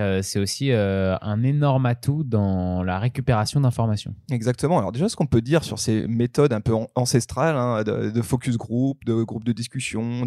euh, 0.01 0.23
c'est 0.23 0.39
aussi 0.39 0.73
euh, 0.73 1.17
un 1.21 1.43
énorme 1.43 1.85
atout 1.85 2.25
dans 2.25 2.83
la 2.83 2.99
récupération 2.99 3.61
d'informations. 3.61 4.15
Exactement. 4.31 4.79
Alors 4.79 4.91
déjà, 4.91 5.09
ce 5.09 5.17
qu'on 5.17 5.27
peut 5.27 5.43
dire 5.43 5.65
sur 5.65 5.79
ces 5.79 6.07
méthodes 6.07 6.55
un 6.55 6.63
peu 6.63 6.73
ancestrales 6.95 7.57
hein, 7.57 7.83
de, 7.83 8.23
focus 8.23 8.57
group, 8.57 9.05
de 9.05 9.23
groupe 9.23 9.45
de 9.45 9.53
discussion, 9.53 10.25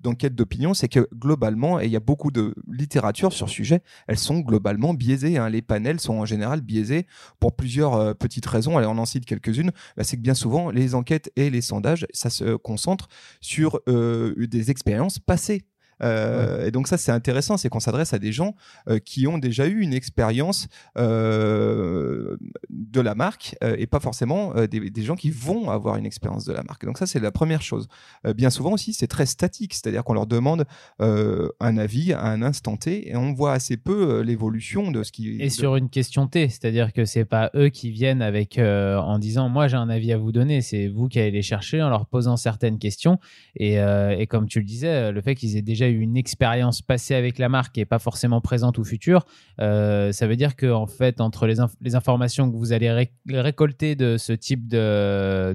d'enquête 0.00 0.36
d'opinion, 0.36 0.72
c'est 0.72 0.88
que 0.88 1.08
globalement, 1.12 1.80
et 1.80 1.86
il 1.86 1.90
y 1.90 1.96
a 1.96 2.00
beaucoup 2.00 2.30
de 2.30 2.54
littérature 2.68 3.32
sur 3.32 3.48
ce 3.48 3.54
sujet, 3.54 3.82
elles 4.06 4.18
sont 4.18 4.38
globalement 4.38 4.94
biaisées. 4.94 5.36
Hein. 5.36 5.48
Les 5.48 5.62
panels 5.62 5.98
sont 5.98 6.14
en 6.14 6.24
général 6.24 6.60
biaisés 6.60 7.06
pour 7.40 7.56
plusieurs 7.56 7.94
euh, 7.94 8.14
petites 8.14 8.46
raisons. 8.46 8.78
Allez, 8.78 8.86
on 8.86 8.98
en 8.98 9.06
cite 9.06 9.24
quelques-unes. 9.24 9.72
Bah, 9.96 10.04
c'est 10.04 10.16
que 10.16 10.22
bien 10.22 10.34
souvent, 10.34 10.70
les 10.70 10.94
enquêtes 10.94 11.32
et 11.34 11.50
les 11.50 11.60
sondages, 11.60 12.06
ça 12.12 12.30
se 12.30 12.54
concentre 12.54 13.08
sur 13.40 13.80
des 13.86 14.70
expériences 14.70 15.18
passées 15.18 15.64
euh, 16.02 16.66
et 16.66 16.70
donc 16.70 16.88
ça, 16.88 16.96
c'est 16.96 17.12
intéressant, 17.12 17.56
c'est 17.56 17.68
qu'on 17.68 17.80
s'adresse 17.80 18.12
à 18.12 18.18
des 18.18 18.32
gens 18.32 18.54
euh, 18.88 18.98
qui 18.98 19.26
ont 19.26 19.38
déjà 19.38 19.66
eu 19.66 19.80
une 19.80 19.92
expérience 19.92 20.68
euh, 20.96 22.36
de 22.70 23.00
la 23.00 23.14
marque 23.14 23.56
et 23.62 23.86
pas 23.86 24.00
forcément 24.00 24.52
des, 24.66 24.90
des, 24.90 25.02
gens 25.02 25.16
qui 25.16 25.30
vont 25.30 25.70
avoir 25.70 25.96
une 25.96 26.06
expérience 26.06 26.44
de 26.44 26.52
la 26.52 26.62
marque. 26.62 26.84
Donc 26.84 26.98
ça, 26.98 27.06
c'est 27.06 27.20
la 27.20 27.30
première 27.30 27.62
chose. 27.62 27.88
bien 28.36 28.50
souvent 28.50 28.72
aussi, 28.72 28.92
c'est 28.92 29.06
très 29.06 29.26
statique, 29.26 29.74
c'est-à-dire 29.74 30.04
qu'on 30.04 30.14
leur 30.14 30.26
demande 30.26 30.64
un 30.98 31.78
avis 31.78 32.12
à 32.12 32.24
un 32.24 32.42
instant 32.42 32.76
T 32.76 33.08
et 33.08 33.16
on 33.16 33.32
voit 33.32 33.52
assez 33.52 33.76
peu 33.76 34.20
l'évolution 34.20 34.90
de 34.90 35.02
ce 35.02 35.12
qui. 35.12 35.40
Et 35.40 35.50
sur 35.50 35.76
une 35.76 35.88
question 35.88 36.26
T, 36.26 36.48
c'est-à-dire 36.48 36.92
que 36.92 37.04
c'est 37.04 37.24
pas 37.24 37.50
eux 37.54 37.68
qui 37.68 37.90
viennent 37.90 38.22
avec 38.22 38.58
en 38.58 39.18
disant 39.18 39.48
moi 39.48 39.68
j'ai 39.68 39.76
un 39.76 39.88
avis 39.88 40.12
à 40.12 40.18
vous 40.18 40.32
donner, 40.32 40.60
c'est 40.60 40.88
vous 40.88 41.08
qui 41.08 41.18
allez 41.18 41.30
les 41.30 41.42
chercher 41.42 41.82
en 41.82 41.88
leur 41.88 42.06
posant 42.06 42.36
certaines 42.36 42.78
questions 42.78 43.18
et, 43.56 43.74
et 43.74 44.26
comme 44.26 44.48
tu 44.48 44.58
le 44.58 44.64
disais, 44.64 45.12
le 45.12 45.20
fait 45.20 45.34
qu'ils 45.34 45.56
aient 45.56 45.62
déjà 45.62 45.87
une 45.90 46.16
expérience 46.16 46.82
passée 46.82 47.14
avec 47.14 47.38
la 47.38 47.48
marque 47.48 47.78
et 47.78 47.84
pas 47.84 47.98
forcément 47.98 48.40
présente 48.40 48.78
ou 48.78 48.84
future, 48.84 49.26
euh, 49.60 50.12
ça 50.12 50.26
veut 50.26 50.36
dire 50.36 50.56
que 50.56 50.70
en 50.70 50.86
fait, 50.86 51.20
entre 51.20 51.46
les, 51.46 51.60
informations 51.94 52.50
que 52.50 52.56
vous 52.56 52.72
allez 52.72 53.08
récolter 53.28 53.94
de 53.94 54.16
ce 54.16 54.32
type 54.32 54.68
de, 54.68 55.54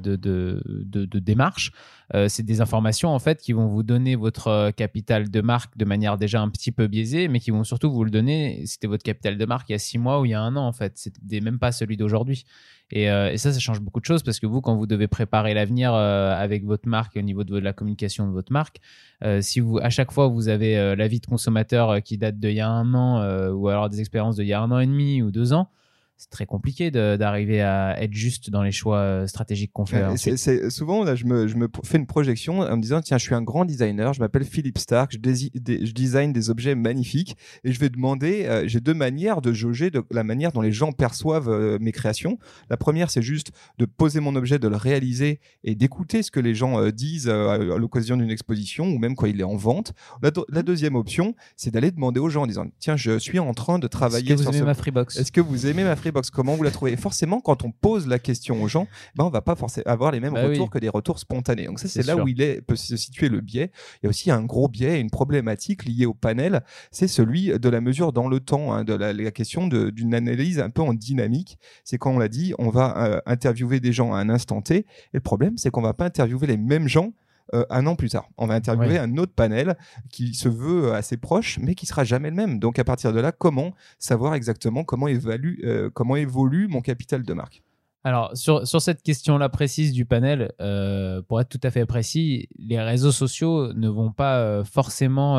démarche, 1.19 1.71
euh, 2.13 2.27
c'est 2.27 2.43
des 2.43 2.61
informations 2.61 3.09
en 3.09 3.19
fait 3.19 3.41
qui 3.41 3.53
vont 3.53 3.67
vous 3.67 3.83
donner 3.83 4.15
votre 4.15 4.71
capital 4.71 5.29
de 5.29 5.41
marque 5.41 5.77
de 5.77 5.85
manière 5.85 6.17
déjà 6.17 6.41
un 6.41 6.49
petit 6.49 6.71
peu 6.71 6.87
biaisée, 6.87 7.27
mais 7.27 7.39
qui 7.39 7.51
vont 7.51 7.63
surtout 7.63 7.91
vous 7.91 8.03
le 8.03 8.11
donner. 8.11 8.63
C'était 8.65 8.87
votre 8.87 9.03
capital 9.03 9.37
de 9.37 9.45
marque 9.45 9.69
il 9.69 9.73
y 9.73 9.75
a 9.75 9.79
six 9.79 9.97
mois 9.97 10.19
ou 10.19 10.25
il 10.25 10.31
y 10.31 10.33
a 10.33 10.41
un 10.41 10.55
an 10.55 10.67
en 10.67 10.73
fait. 10.73 10.93
C'était 10.95 11.41
même 11.41 11.59
pas 11.59 11.71
celui 11.71 11.97
d'aujourd'hui. 11.97 12.45
Et, 12.95 13.09
euh, 13.09 13.31
et, 13.31 13.39
ça, 13.39 13.51
ça 13.51 13.59
change 13.59 13.81
beaucoup 13.81 13.99
de 13.99 14.05
choses 14.05 14.21
parce 14.21 14.39
que 14.39 14.45
vous, 14.45 14.61
quand 14.61 14.75
vous 14.75 14.85
devez 14.85 15.07
préparer 15.07 15.55
l'avenir 15.55 15.95
euh, 15.95 16.31
avec 16.31 16.63
votre 16.63 16.87
marque 16.87 17.17
au 17.17 17.21
niveau 17.21 17.43
de, 17.43 17.57
la 17.57 17.73
communication 17.73 18.27
de 18.27 18.31
votre 18.31 18.53
marque, 18.53 18.81
euh, 19.23 19.41
si 19.41 19.59
vous, 19.59 19.79
à 19.79 19.89
chaque 19.89 20.11
fois, 20.11 20.27
vous 20.27 20.47
avez 20.47 20.95
l'avis 20.95 21.19
de 21.19 21.25
consommateur 21.25 22.03
qui 22.03 22.19
date 22.19 22.37
d'il 22.37 22.51
y 22.51 22.61
a 22.61 22.69
un 22.69 22.93
an 22.93 23.49
ou 23.51 23.67
alors 23.67 23.89
des 23.89 23.99
expériences 23.99 24.35
d'il 24.35 24.45
y 24.45 24.53
a 24.53 24.61
un 24.61 24.69
an 24.69 24.77
et 24.77 24.85
demi 24.85 25.23
ou 25.23 25.31
deux 25.31 25.53
ans, 25.53 25.69
c'est 26.17 26.29
très 26.29 26.45
compliqué 26.45 26.91
d'arriver 26.91 27.61
à 27.61 28.01
être 28.01 28.13
juste 28.13 28.49
dans 28.49 28.63
les 28.63 28.71
choix 28.71 28.99
euh, 28.99 29.27
stratégiques 29.27 29.71
qu'on 29.73 29.85
fait. 29.85 30.03
c'est, 30.17 30.69
souvent, 30.69 31.03
là, 31.03 31.15
je 31.15 31.25
me, 31.25 31.47
je 31.47 31.55
me, 31.55 31.67
fais 31.83 31.97
une 31.97 32.05
projection 32.05 32.59
en 32.59 32.77
me 32.77 32.81
disant 32.81 33.01
tiens, 33.01 33.17
je 33.17 33.23
suis 33.23 33.35
un 33.35 33.41
grand 33.41 33.65
designer, 33.65 34.13
je 34.13 34.19
m'appelle 34.19 34.45
Philippe 34.45 34.77
Stark, 34.77 35.11
je, 35.11 35.17
je, 35.17 35.91
design 35.91 36.31
des 36.31 36.49
objets 36.49 36.75
magnifiques 36.75 37.35
et 37.63 37.71
je 37.71 37.79
vais 37.79 37.89
demander 37.89 38.45
euh, 38.45 38.67
j'ai 38.67 38.79
deux 38.79 38.93
manières 38.93 39.41
de 39.41 39.53
jauger 39.53 39.89
de 39.89 40.03
la 40.11 40.23
manière 40.23 40.51
dont 40.51 40.61
les 40.61 40.71
gens 40.71 40.91
perçoivent 40.91 41.49
euh, 41.49 41.77
mes 41.81 41.91
créations. 41.91 42.37
La 42.69 42.77
première, 42.77 43.09
c'est 43.09 43.21
juste 43.21 43.51
de 43.77 43.85
poser 43.85 44.19
mon 44.19 44.35
objet, 44.35 44.59
de 44.59 44.67
le 44.67 44.77
réaliser 44.77 45.39
et 45.63 45.75
d'écouter 45.75 46.23
ce 46.23 46.31
que 46.31 46.39
les 46.39 46.53
gens 46.53 46.89
disent 46.89 47.29
à 47.29 47.57
l'occasion 47.57 48.17
d'une 48.17 48.31
exposition 48.31 48.85
ou 48.85 48.97
même 48.97 49.15
quand 49.15 49.25
il 49.25 49.39
est 49.39 49.45
en 49.45 49.55
vente. 49.55 49.93
La, 50.21 50.31
la 50.49 50.63
deuxième 50.63 50.95
option, 50.95 51.35
c'est 51.55 51.71
d'aller 51.71 51.91
demander 51.91 52.19
aux 52.19 52.29
gens 52.29 52.43
en 52.43 52.47
disant 52.47 52.65
tiens, 52.79 52.95
je 52.95 53.17
suis 53.17 53.39
en 53.39 53.53
train 53.53 53.79
de 53.79 53.87
travailler. 53.87 54.33
Est-ce 54.33 54.43
que 54.43 54.49
vous 54.49 54.55
aimez 54.55 54.65
ma 54.65 54.73
Freebox? 54.73 55.17
Est-ce 55.17 55.31
que 55.31 55.41
vous 55.41 55.67
aimez 55.67 55.83
ma 55.83 55.95
Freebox 56.03 56.31
Comment 56.31 56.55
vous 56.55 56.63
la 56.63 56.71
trouvez? 56.71 56.97
Forcément, 56.97 57.39
quand 57.39 57.63
on 57.63 57.71
pose 57.71 58.07
la 58.07 58.19
question 58.19 58.61
aux 58.61 58.67
gens, 58.67 58.87
ben 59.15 59.23
on 59.23 59.29
va 59.29 59.41
pas 59.41 59.55
forcément 59.55 59.85
avoir 59.85 60.11
les 60.11 60.19
mêmes 60.19 60.33
bah 60.33 60.45
retours 60.45 60.69
que 60.69 60.77
des 60.77 60.89
retours 60.89 61.17
spontanés. 61.17 61.65
Donc 61.65 61.79
ça, 61.79 61.87
c'est 61.87 62.05
là 62.05 62.17
où 62.17 62.27
il 62.27 62.41
est, 62.41 62.61
peut 62.61 62.75
se 62.75 62.97
situer 62.97 63.29
le 63.29 63.39
biais. 63.39 63.71
Il 64.01 64.05
y 64.05 64.07
a 64.07 64.09
aussi 64.09 64.29
un 64.29 64.43
gros 64.43 64.67
biais, 64.67 64.99
une 64.99 65.09
problématique 65.09 65.85
liée 65.85 66.05
au 66.05 66.13
panel, 66.13 66.61
c'est 66.91 67.07
celui 67.07 67.57
de 67.57 67.69
la 67.69 67.79
mesure 67.79 68.11
dans 68.11 68.27
le 68.27 68.41
temps, 68.41 68.73
hein, 68.73 68.83
de 68.83 68.93
la, 68.93 69.31
question 69.31 69.67
d'une 69.67 70.13
analyse 70.13 70.59
un 70.59 70.69
peu 70.69 70.81
en 70.81 70.93
dynamique. 70.93 71.57
C'est 71.85 71.97
quand 71.97 72.11
on 72.11 72.19
l'a 72.19 72.27
dit, 72.27 72.53
on 72.59 72.69
va 72.69 72.97
euh, 72.97 73.21
interviewer 73.25 73.79
des 73.79 73.93
gens 73.93 74.13
à 74.13 74.19
un 74.19 74.29
instant 74.29 74.61
T. 74.61 74.75
Et 74.75 74.85
le 75.13 75.21
problème, 75.21 75.57
c'est 75.57 75.71
qu'on 75.71 75.81
va 75.81 75.93
pas 75.93 76.05
interviewer 76.05 76.47
les 76.47 76.57
mêmes 76.57 76.89
gens 76.89 77.13
euh, 77.53 77.65
un 77.69 77.85
an 77.87 77.95
plus 77.95 78.09
tard. 78.09 78.29
On 78.37 78.47
va 78.47 78.55
interviewer 78.55 78.97
un 78.97 79.17
autre 79.17 79.33
panel 79.33 79.77
qui 80.09 80.33
se 80.33 80.49
veut 80.49 80.93
assez 80.93 81.17
proche, 81.17 81.59
mais 81.59 81.75
qui 81.75 81.85
sera 81.85 82.03
jamais 82.03 82.29
le 82.29 82.35
même. 82.35 82.59
Donc 82.59 82.79
à 82.79 82.83
partir 82.83 83.13
de 83.13 83.19
là, 83.19 83.31
comment 83.31 83.73
savoir 83.99 84.33
exactement 84.33 84.83
comment, 84.83 85.07
évalue, 85.07 85.59
euh, 85.63 85.89
comment 85.93 86.15
évolue 86.15 86.67
mon 86.67 86.81
capital 86.81 87.23
de 87.23 87.33
marque? 87.33 87.61
Alors, 88.05 88.35
sur, 88.35 88.67
sur 88.67 88.81
cette 88.81 89.01
question-là 89.01 89.47
précise 89.47 89.93
du 89.93 90.05
panel, 90.05 90.51
euh, 90.59 91.21
pour 91.21 91.39
être 91.39 91.47
tout 91.47 91.59
à 91.63 91.71
fait 91.71 91.85
précis, 91.85 92.49
les 92.57 92.81
réseaux 92.81 93.13
sociaux 93.13 93.71
ne 93.71 93.87
vont 93.87 94.11
pas 94.11 94.63
forcément 94.65 95.37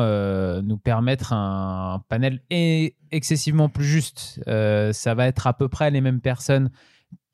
nous 0.61 0.77
permettre 0.77 1.31
un, 1.33 2.03
panel 2.09 2.41
excessivement 3.11 3.69
plus 3.69 3.85
juste. 3.85 4.41
ça 4.47 5.13
va 5.13 5.27
être 5.27 5.45
à 5.45 5.53
peu 5.53 5.69
près 5.69 5.91
les 5.91 6.01
mêmes 6.01 6.21
personnes 6.21 6.71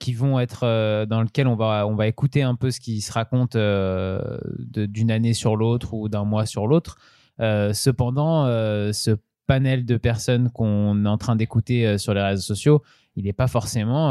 qui 0.02 0.14
vont 0.14 0.40
être 0.40 0.64
euh, 0.64 1.06
dans 1.06 1.22
lequel 1.22 1.48
on 1.48 1.56
va 1.56 1.86
on 1.88 1.96
va 1.96 2.08
écouter 2.08 2.42
un 2.42 2.56
peu 2.56 2.72
ce 2.72 2.80
qui 2.80 3.02
se 3.02 3.12
raconte 3.12 3.56
euh, 3.56 4.20
d'une 4.58 5.12
année 5.12 5.34
sur 5.34 5.56
l'autre 5.56 5.94
ou 5.94 6.10
d'un 6.10 6.26
mois 6.26 6.46
sur 6.46 6.68
l'autre. 6.68 6.98
Euh, 7.40 7.72
cependant, 7.72 8.46
ce 8.92 9.16
panel 9.48 9.86
de 9.86 9.98
personnes 9.98 10.50
qu'on 10.50 11.06
est 11.06 11.10
en 11.10 11.18
train 11.18 11.36
d'écouter 11.36 11.98
sur 11.98 12.14
les 12.14 12.22
réseaux 12.22 12.42
sociaux, 12.42 12.82
il 13.16 13.26
n'est 13.26 13.34
pas 13.34 13.48
forcément 13.48 14.10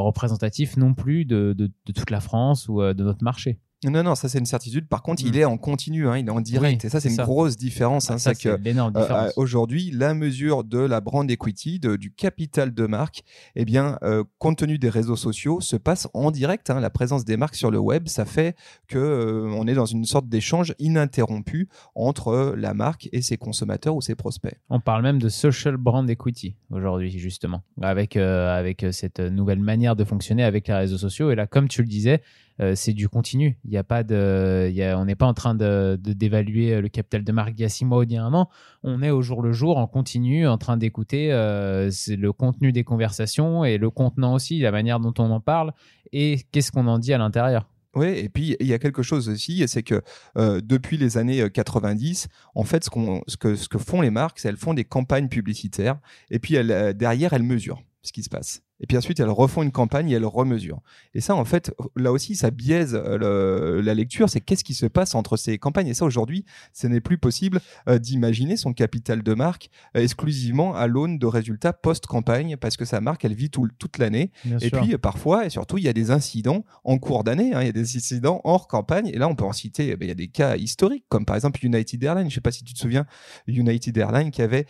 représentatif 0.00 0.76
non 0.76 0.94
plus 0.94 1.24
de, 1.24 1.52
de, 1.56 1.70
toute 1.92 2.10
la 2.10 2.20
France 2.20 2.68
ou 2.68 2.80
de 2.80 3.02
notre 3.02 3.24
marché. 3.24 3.58
Non, 3.90 4.02
non, 4.02 4.14
ça 4.14 4.28
c'est 4.28 4.38
une 4.38 4.46
certitude. 4.46 4.88
Par 4.88 5.02
contre, 5.02 5.22
il 5.24 5.32
mm. 5.32 5.38
est 5.38 5.44
en 5.44 5.56
continu, 5.56 6.08
hein, 6.08 6.18
il 6.18 6.26
est 6.26 6.30
en 6.30 6.40
direct. 6.40 6.84
et 6.84 6.88
ça, 6.88 7.00
c'est 7.00 7.10
une 7.10 7.16
grosse 7.16 7.56
différence. 7.56 8.10
Hein, 8.10 8.14
ah, 8.16 8.18
ça, 8.18 8.34
que 8.34 8.48
euh, 8.48 9.30
aujourd'hui, 9.36 9.90
la 9.92 10.14
mesure 10.14 10.64
de 10.64 10.78
la 10.78 11.00
brand 11.00 11.28
equity, 11.30 11.78
du 11.78 12.12
capital 12.12 12.72
de 12.72 12.86
marque, 12.86 13.22
eh 13.56 13.64
bien, 13.64 13.98
euh, 14.02 14.24
compte 14.38 14.58
tenu 14.58 14.78
des 14.78 14.88
réseaux 14.88 15.16
sociaux, 15.16 15.60
se 15.60 15.76
passe 15.76 16.08
en 16.14 16.30
direct. 16.30 16.70
Hein. 16.70 16.80
La 16.80 16.90
présence 16.90 17.24
des 17.24 17.36
marques 17.36 17.56
sur 17.56 17.70
le 17.70 17.78
web, 17.78 18.08
ça 18.08 18.24
fait 18.24 18.56
que 18.88 18.98
euh, 18.98 19.52
on 19.54 19.66
est 19.66 19.74
dans 19.74 19.86
une 19.86 20.04
sorte 20.04 20.28
d'échange 20.28 20.74
ininterrompu 20.78 21.68
entre 21.94 22.54
la 22.56 22.74
marque 22.74 23.08
et 23.12 23.22
ses 23.22 23.36
consommateurs 23.36 23.94
ou 23.94 24.00
ses 24.00 24.14
prospects. 24.14 24.58
On 24.70 24.80
parle 24.80 25.02
même 25.02 25.20
de 25.20 25.28
social 25.28 25.76
brand 25.76 26.08
equity 26.08 26.56
aujourd'hui, 26.70 27.10
justement, 27.10 27.62
avec 27.80 28.16
avec 28.16 28.86
cette 28.92 29.20
nouvelle 29.20 29.60
manière 29.60 29.96
de 29.96 30.04
fonctionner 30.04 30.44
avec 30.44 30.68
les 30.68 30.74
réseaux 30.74 30.98
sociaux. 30.98 31.30
Et 31.30 31.34
là, 31.34 31.46
comme 31.46 31.68
tu 31.68 31.82
le 31.82 31.88
disais, 31.88 32.22
euh, 32.60 32.74
c'est 32.74 32.92
du 32.92 33.08
continu. 33.08 33.58
Il 33.64 33.72
y 33.72 33.76
a 33.76 33.84
pas 33.84 34.02
de, 34.02 34.72
on 34.96 35.04
n'est 35.04 35.14
pas 35.14 35.26
en 35.26 35.34
train 35.34 35.54
de, 35.54 35.98
d'évaluer 36.00 36.80
le 36.80 36.88
capital 36.88 37.24
de 37.24 37.32
marque 37.32 37.54
il 37.56 37.62
y 37.62 37.64
a 37.64 37.68
six 37.68 37.84
mois 37.84 37.98
ou 37.98 38.02
il 38.04 38.12
y 38.12 38.16
a 38.16 38.24
un 38.24 38.32
an. 38.34 38.48
On 38.82 39.02
est 39.02 39.10
au 39.10 39.22
jour 39.22 39.42
le 39.42 39.52
jour 39.52 39.78
en 39.78 39.86
continu 39.86 40.46
en 40.46 40.58
train 40.58 40.76
d'écouter 40.76 41.32
euh, 41.32 41.90
le 42.08 42.32
contenu 42.32 42.72
des 42.72 42.84
conversations 42.84 43.64
et 43.64 43.78
le 43.78 43.90
contenant 43.90 44.34
aussi, 44.34 44.60
la 44.60 44.70
manière 44.70 45.00
dont 45.00 45.14
on 45.18 45.30
en 45.30 45.40
parle 45.40 45.72
et 46.12 46.40
qu'est-ce 46.52 46.70
qu'on 46.70 46.86
en 46.86 46.98
dit 46.98 47.12
à 47.12 47.18
l'intérieur. 47.18 47.68
Oui, 47.96 48.08
et 48.08 48.28
puis 48.28 48.56
il 48.58 48.66
y 48.66 48.72
a 48.72 48.78
quelque 48.80 49.02
chose 49.02 49.28
aussi, 49.28 49.66
c'est 49.68 49.84
que 49.84 50.02
euh, 50.36 50.60
depuis 50.60 50.96
les 50.96 51.16
années 51.16 51.48
90, 51.48 52.28
en 52.56 52.64
fait, 52.64 52.84
ce, 52.84 52.90
ce, 53.28 53.36
que, 53.36 53.54
ce 53.54 53.68
que 53.68 53.78
font 53.78 54.00
les 54.00 54.10
marques, 54.10 54.40
c'est 54.40 54.48
elles 54.48 54.56
font 54.56 54.74
des 54.74 54.84
campagnes 54.84 55.28
publicitaires, 55.28 55.98
et 56.28 56.40
puis 56.40 56.54
derrière, 56.94 57.32
elles 57.34 57.44
mesurent 57.44 57.82
ce 58.02 58.12
qui 58.12 58.24
se 58.24 58.28
passe. 58.28 58.62
Et 58.80 58.86
puis 58.86 58.96
ensuite, 58.96 59.20
elles 59.20 59.30
refont 59.30 59.62
une 59.62 59.70
campagne 59.70 60.10
et 60.10 60.14
elles 60.14 60.26
remesurent. 60.26 60.82
Et 61.14 61.20
ça, 61.20 61.34
en 61.34 61.44
fait, 61.44 61.72
là 61.96 62.10
aussi, 62.10 62.34
ça 62.34 62.50
biaise 62.50 62.94
euh, 62.94 63.80
la 63.82 63.94
lecture. 63.94 64.28
C'est 64.28 64.40
qu'est-ce 64.40 64.64
qui 64.64 64.74
se 64.74 64.86
passe 64.86 65.14
entre 65.14 65.36
ces 65.36 65.58
campagnes. 65.58 65.86
Et 65.86 65.94
ça, 65.94 66.04
aujourd'hui, 66.04 66.44
ce 66.72 66.86
n'est 66.88 67.00
plus 67.00 67.16
possible 67.16 67.60
euh, 67.88 67.98
d'imaginer 67.98 68.56
son 68.56 68.72
capital 68.72 69.22
de 69.22 69.34
marque 69.34 69.70
euh, 69.96 70.02
exclusivement 70.02 70.74
à 70.74 70.88
l'aune 70.88 71.18
de 71.18 71.26
résultats 71.26 71.72
post-campagne 71.72 72.56
parce 72.56 72.76
que 72.76 72.84
sa 72.84 73.00
marque, 73.00 73.24
elle 73.24 73.34
vit 73.34 73.50
toute 73.50 73.98
l'année. 73.98 74.32
Et 74.60 74.70
puis, 74.70 74.98
parfois, 74.98 75.46
et 75.46 75.50
surtout, 75.50 75.78
il 75.78 75.84
y 75.84 75.88
a 75.88 75.92
des 75.92 76.10
incidents 76.10 76.64
en 76.82 76.98
cours 76.98 77.22
d'année. 77.22 77.54
Hein. 77.54 77.62
il 77.62 77.66
y 77.66 77.70
a 77.70 77.72
des 77.72 77.96
incidents 77.96 78.40
hors 78.44 78.66
campagne. 78.66 79.06
Et 79.06 79.18
là, 79.18 79.28
on 79.28 79.36
peut 79.36 79.44
en 79.44 79.52
citer, 79.52 79.90
eh 79.90 79.96
ben, 79.96 80.06
il 80.06 80.08
y 80.08 80.12
a 80.12 80.16
des 80.16 80.28
cas 80.28 80.56
historiques, 80.56 81.04
comme 81.08 81.24
par 81.24 81.36
exemple 81.36 81.64
United 81.64 82.02
Airlines. 82.02 82.24
Je 82.24 82.32
ne 82.32 82.34
sais 82.34 82.40
pas 82.40 82.52
si 82.52 82.64
tu 82.64 82.74
te 82.74 82.78
souviens, 82.78 83.06
United 83.46 83.96
Airlines 83.96 84.32
qui 84.32 84.42
avait 84.42 84.66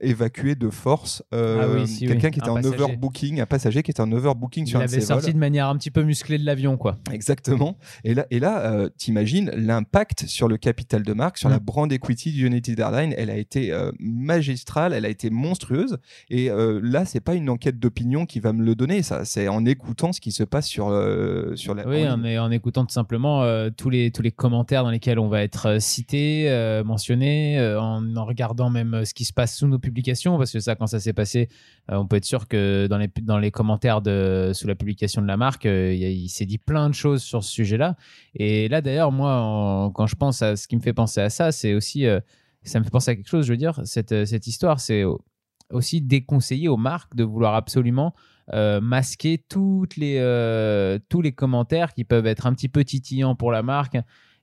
évacué 0.00 0.56
de 0.56 0.68
force 0.68 1.22
ah 1.32 1.36
quelqu'un 2.00 2.30
qui 2.30 2.40
était 2.40 2.48
en 2.48 2.62
overbooking 2.62 3.40
un 3.46 3.48
passager 3.48 3.82
qui 3.82 3.90
est 3.90 4.00
un 4.00 4.10
overbooking 4.10 4.66
sur 4.66 4.80
un 4.80 4.84
de 4.84 4.90
Il 4.90 4.94
avait 4.94 5.04
sorti 5.04 5.32
de 5.32 5.38
manière 5.38 5.68
un 5.68 5.76
petit 5.76 5.90
peu 5.90 6.02
musclée 6.02 6.38
de 6.38 6.44
l'avion, 6.44 6.76
quoi. 6.76 6.96
Exactement. 7.12 7.78
Et 8.04 8.14
là, 8.14 8.26
et 8.30 8.40
là 8.40 8.60
euh, 8.60 8.88
t'imagines 8.96 9.50
l'impact 9.54 10.26
sur 10.26 10.48
le 10.48 10.56
capital 10.56 11.02
de 11.02 11.12
marque, 11.12 11.38
sur 11.38 11.48
la 11.48 11.58
mm. 11.58 11.64
brand 11.64 11.92
equity 11.92 12.32
du 12.32 12.46
United 12.46 12.78
Airlines. 12.78 13.14
Elle 13.16 13.30
a 13.30 13.36
été 13.36 13.72
euh, 13.72 13.92
magistrale, 14.00 14.92
elle 14.92 15.04
a 15.04 15.08
été 15.08 15.30
monstrueuse. 15.30 15.98
Et 16.28 16.50
euh, 16.50 16.80
là, 16.82 17.04
c'est 17.04 17.20
pas 17.20 17.34
une 17.34 17.48
enquête 17.48 17.78
d'opinion 17.78 18.26
qui 18.26 18.40
va 18.40 18.52
me 18.52 18.64
le 18.64 18.74
donner. 18.74 19.02
Ça, 19.02 19.24
c'est 19.24 19.48
en 19.48 19.64
écoutant 19.64 20.12
ce 20.12 20.20
qui 20.20 20.32
se 20.32 20.42
passe 20.42 20.66
sur 20.66 20.86
sur 21.54 21.74
la. 21.74 21.86
Oui, 21.86 22.04
mais 22.18 22.38
en 22.38 22.50
écoutant 22.50 22.84
tout 22.84 22.92
simplement 22.92 23.44
tous 23.76 23.90
les 23.90 24.10
tous 24.10 24.22
les 24.22 24.32
commentaires 24.32 24.82
dans 24.82 24.90
lesquels 24.90 25.18
on 25.18 25.28
va 25.28 25.42
être 25.42 25.80
cité, 25.80 26.50
mentionné, 26.84 27.60
en, 27.78 28.16
en 28.16 28.24
regardant 28.24 28.70
même 28.70 29.04
ce 29.04 29.14
qui 29.14 29.24
se 29.24 29.32
passe 29.32 29.56
sous 29.56 29.68
nos 29.68 29.78
publications, 29.78 30.38
parce 30.38 30.52
que 30.52 30.60
ça, 30.60 30.74
quand 30.74 30.86
ça 30.86 31.00
s'est 31.00 31.12
passé, 31.12 31.48
on 31.88 32.06
peut 32.06 32.16
être 32.16 32.24
sûr 32.24 32.48
que 32.48 32.86
dans 32.88 32.98
les 32.98 33.08
dans 33.26 33.38
les 33.38 33.50
commentaires 33.50 34.00
de, 34.00 34.52
sous 34.54 34.68
la 34.68 34.74
publication 34.74 35.20
de 35.20 35.26
la 35.26 35.36
marque, 35.36 35.66
euh, 35.66 35.92
il, 35.92 36.28
s'est 36.28 36.46
dit 36.46 36.58
plein 36.58 36.88
de 36.88 36.94
choses 36.94 37.22
sur 37.22 37.42
ce 37.42 37.50
sujet-là. 37.50 37.96
Et 38.34 38.68
là, 38.68 38.80
d'ailleurs, 38.80 39.12
moi, 39.12 39.90
quand 39.94 40.06
je 40.06 40.14
pense 40.14 40.42
à 40.42 40.56
ce 40.56 40.68
qui 40.68 40.76
me 40.76 40.80
fait 40.80 40.92
penser 40.92 41.20
à 41.20 41.28
ça, 41.28 41.52
c'est 41.52 41.74
aussi, 41.74 42.06
euh, 42.06 42.20
ça 42.62 42.78
me 42.78 42.84
fait 42.84 42.90
penser 42.90 43.10
à 43.10 43.16
quelque 43.16 43.28
chose, 43.28 43.44
je 43.44 43.52
veux 43.52 43.56
dire, 43.58 43.80
cette, 43.84 44.12
euh, 44.12 44.24
cette 44.24 44.46
histoire, 44.46 44.80
c'est 44.80 45.02
aussi 45.70 46.00
déconseiller 46.00 46.68
aux 46.68 46.76
marques 46.76 47.14
de 47.16 47.24
vouloir 47.24 47.54
absolument 47.54 48.14
masquer 48.80 49.44
toutes 49.48 49.96
les, 49.96 50.20
tous 51.08 51.20
les 51.20 51.32
commentaires 51.32 51.92
qui 51.94 52.04
peuvent 52.04 52.28
être 52.28 52.46
un 52.46 52.54
petit 52.54 52.68
peu 52.68 52.84
titillants 52.84 53.34
pour 53.34 53.50
la 53.50 53.64
marque, 53.64 53.96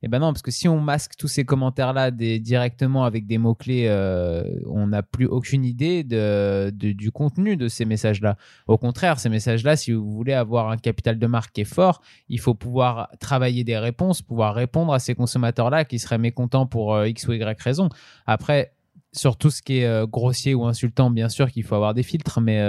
eh 0.06 0.10
ben 0.10 0.20
non, 0.20 0.34
parce 0.34 0.42
que 0.42 0.52
si 0.52 0.68
on 0.68 0.82
masque 0.82 1.14
tous 1.18 1.30
ces 1.30 1.46
commentaires-là 1.46 2.12
directement 2.12 3.06
avec 3.06 3.26
des 3.26 3.38
mots-clés, 3.38 3.86
euh, 3.88 4.44
on 4.66 4.88
n'a 4.88 5.02
plus 5.02 5.26
aucune 5.26 5.64
idée 5.64 6.04
de, 6.04 6.72
du 6.76 7.10
contenu 7.10 7.56
de 7.56 7.70
ces 7.70 7.86
messages-là. 7.86 8.36
Au 8.68 8.78
contraire, 8.78 9.18
ces 9.18 9.30
messages-là, 9.30 9.78
si 9.78 9.94
vous 9.94 10.12
voulez 10.12 10.34
avoir 10.34 10.70
un 10.70 10.78
capital 10.78 11.18
de 11.18 11.26
marque 11.26 11.54
qui 11.54 11.62
est 11.62 11.64
fort, 11.64 12.02
il 12.28 12.42
faut 12.42 12.54
pouvoir 12.54 13.12
travailler 13.22 13.64
des 13.64 13.78
réponses, 13.78 14.22
pouvoir 14.22 14.56
répondre 14.56 14.94
à 14.94 15.00
ces 15.00 15.16
consommateurs-là 15.16 15.86
qui 15.86 16.00
seraient 16.00 16.18
mécontents 16.18 16.68
pour 16.68 16.94
euh, 16.96 17.08
X 17.08 17.26
ou 17.30 17.32
Y 17.32 17.62
raison. 17.62 17.88
Après, 18.26 18.74
sur 19.14 19.38
tout 19.38 19.52
ce 19.52 19.62
qui 19.62 19.78
est 19.78 19.86
euh, 19.86 20.06
grossier 20.06 20.54
ou 20.54 20.66
insultant, 20.66 21.12
bien 21.12 21.30
sûr 21.30 21.50
qu'il 21.50 21.64
faut 21.64 21.76
avoir 21.76 21.94
des 21.94 22.04
filtres, 22.04 22.42
mais 22.42 22.62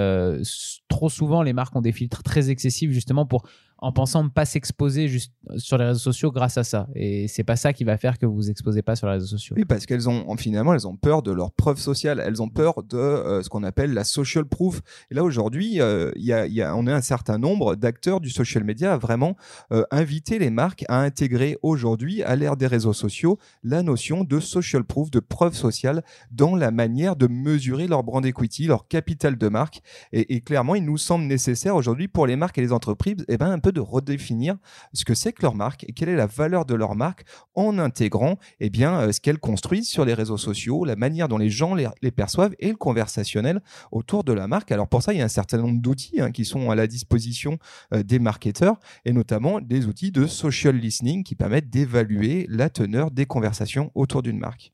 trop 0.89 1.09
souvent 1.09 1.43
les 1.43 1.53
marques 1.53 1.75
ont 1.75 1.81
des 1.81 1.91
filtres 1.91 2.23
très 2.23 2.51
excessifs 2.51 2.93
justement 2.93 3.27
pour 3.27 3.43
en 3.79 3.93
pensant 3.93 4.25
ne 4.25 4.29
pas 4.29 4.45
s'exposer 4.45 5.09
juste 5.09 5.33
sur 5.57 5.77
les 5.79 5.85
réseaux 5.85 5.99
sociaux 5.99 6.31
grâce 6.31 6.57
à 6.57 6.65
ça. 6.65 6.87
Et 6.95 7.29
c'est 7.29 7.45
pas 7.45 7.57
ça 7.57 7.73
qui 7.73 7.85
va 7.85 7.97
faire 7.99 8.19
que 8.19 8.27
vous 8.27 8.35
vous 8.35 8.51
exposez 8.51 8.83
pas 8.83 8.97
sur 8.97 9.07
les 9.09 9.15
réseaux 9.15 9.27
sociaux. 9.27 9.55
Oui, 9.57 9.65
parce 9.65 9.85
qu'elles 9.87 10.09
ont 10.09 10.37
finalement 10.37 10.75
elles 10.75 10.87
ont 10.87 10.97
peur 10.97 11.23
de 11.23 11.33
leur 11.33 11.53
preuve 11.53 11.79
sociale, 11.79 12.23
elles 12.25 12.41
ont 12.41 12.49
peur 12.49 12.83
de 12.83 12.97
euh, 12.97 13.43
ce 13.43 13.49
qu'on 13.49 13.63
appelle 13.63 13.93
la 13.93 14.05
social 14.05 14.45
proof. 14.45 14.81
Et 15.11 15.15
là 15.15 15.25
aujourd'hui, 15.25 15.81
euh, 15.81 16.11
y, 16.17 16.63
on 16.63 16.87
a 16.87 16.95
un 16.95 17.03
certain 17.03 17.39
nombre 17.39 17.75
d'acteurs 17.75 18.21
du 18.21 18.31
social 18.31 18.65
media 18.65 18.95
à 18.95 18.97
vraiment 18.97 19.37
euh, 19.73 19.85
inviter 19.91 20.39
les 20.39 20.51
marques 20.51 20.85
à 20.89 21.01
intégrer 21.01 21.59
aujourd'hui, 21.63 22.23
à 22.23 22.37
l'ère 22.37 22.57
des 22.57 22.67
réseaux 22.67 22.93
sociaux, 22.93 23.39
la 23.63 23.83
notion 23.83 24.25
de 24.25 24.41
social 24.41 24.85
proof, 24.85 25.11
de 25.11 25.21
preuve 25.21 25.55
sociale 25.55 26.03
dans 26.31 26.57
la 26.57 26.71
manière 26.71 27.17
de 27.17 27.27
mesurer 27.27 27.87
leur 27.87 28.03
brand 28.03 28.25
equity, 28.25 28.67
leur 28.67 28.89
capital 28.89 29.37
de 29.37 29.49
marque. 29.49 29.83
Et, 30.13 30.37
et 30.37 30.41
clairement, 30.41 30.75
il 30.75 30.85
nous 30.85 30.99
semble 30.99 31.25
nécessaire 31.25 31.77
aujourd'hui 31.77 32.09
pour 32.09 32.27
les 32.27 32.37
marques 32.37 32.59
et 32.59 32.63
les 32.63 32.73
entreprises, 32.73 33.25
eh 33.29 33.37
ben 33.37 33.59
peu 33.65 33.73
de 33.73 33.81
redéfinir 33.81 34.57
ce 34.93 35.07
que 35.07 35.15
c'est 35.15 35.33
que 35.33 35.41
leur 35.41 35.55
marque 35.55 35.85
et 35.89 35.93
quelle 35.93 36.11
est 36.11 36.17
la 36.17 36.27
valeur 36.27 36.67
de 36.67 36.75
leur 36.75 36.95
marque 36.95 37.25
en 37.55 37.79
intégrant 37.79 38.37
eh 38.61 38.69
bien, 38.69 39.01
euh, 39.01 39.13
ce 39.13 39.23
qu'elles 39.23 39.39
construisent 39.39 39.89
sur 39.89 40.05
les 40.05 40.13
réseaux 40.13 40.37
sociaux, 40.37 40.85
la 40.85 40.97
manière 40.97 41.29
dont 41.29 41.39
les 41.39 41.49
gens 41.49 41.75
les, 41.75 41.89
perçoivent 42.11 42.55
et 42.59 42.69
le 42.69 42.77
conversationnel 42.77 43.63
autour 43.91 44.23
de 44.23 44.35
la 44.35 44.47
marque. 44.47 44.71
Alors 44.71 44.87
pour 44.87 45.03
ça, 45.03 45.15
il 45.15 45.19
y 45.19 45.23
a 45.23 45.25
un 45.25 45.29
certain 45.29 45.57
nombre 45.57 45.81
d'outils 45.81 46.21
hein, 46.21 46.31
qui 46.31 46.45
sont 46.45 46.71
à 46.71 46.75
la 46.75 46.87
disposition 46.87 47.59
euh, 47.95 48.03
des 48.03 48.19
marketeurs 48.19 48.79
et 49.07 49.15
notamment 49.15 49.63
des 49.63 49.87
outils 49.87 50.13
de 50.13 50.27
social 50.27 50.77
listening 50.77 51.25
qui 51.25 51.35
permettent 51.35 51.71
d'évaluer 51.71 52.47
la 52.51 52.69
teneur 52.69 53.11
des 53.11 53.25
conversations 53.25 53.91
autour 53.95 54.23
d'une 54.23 54.39
marque. 54.39 54.74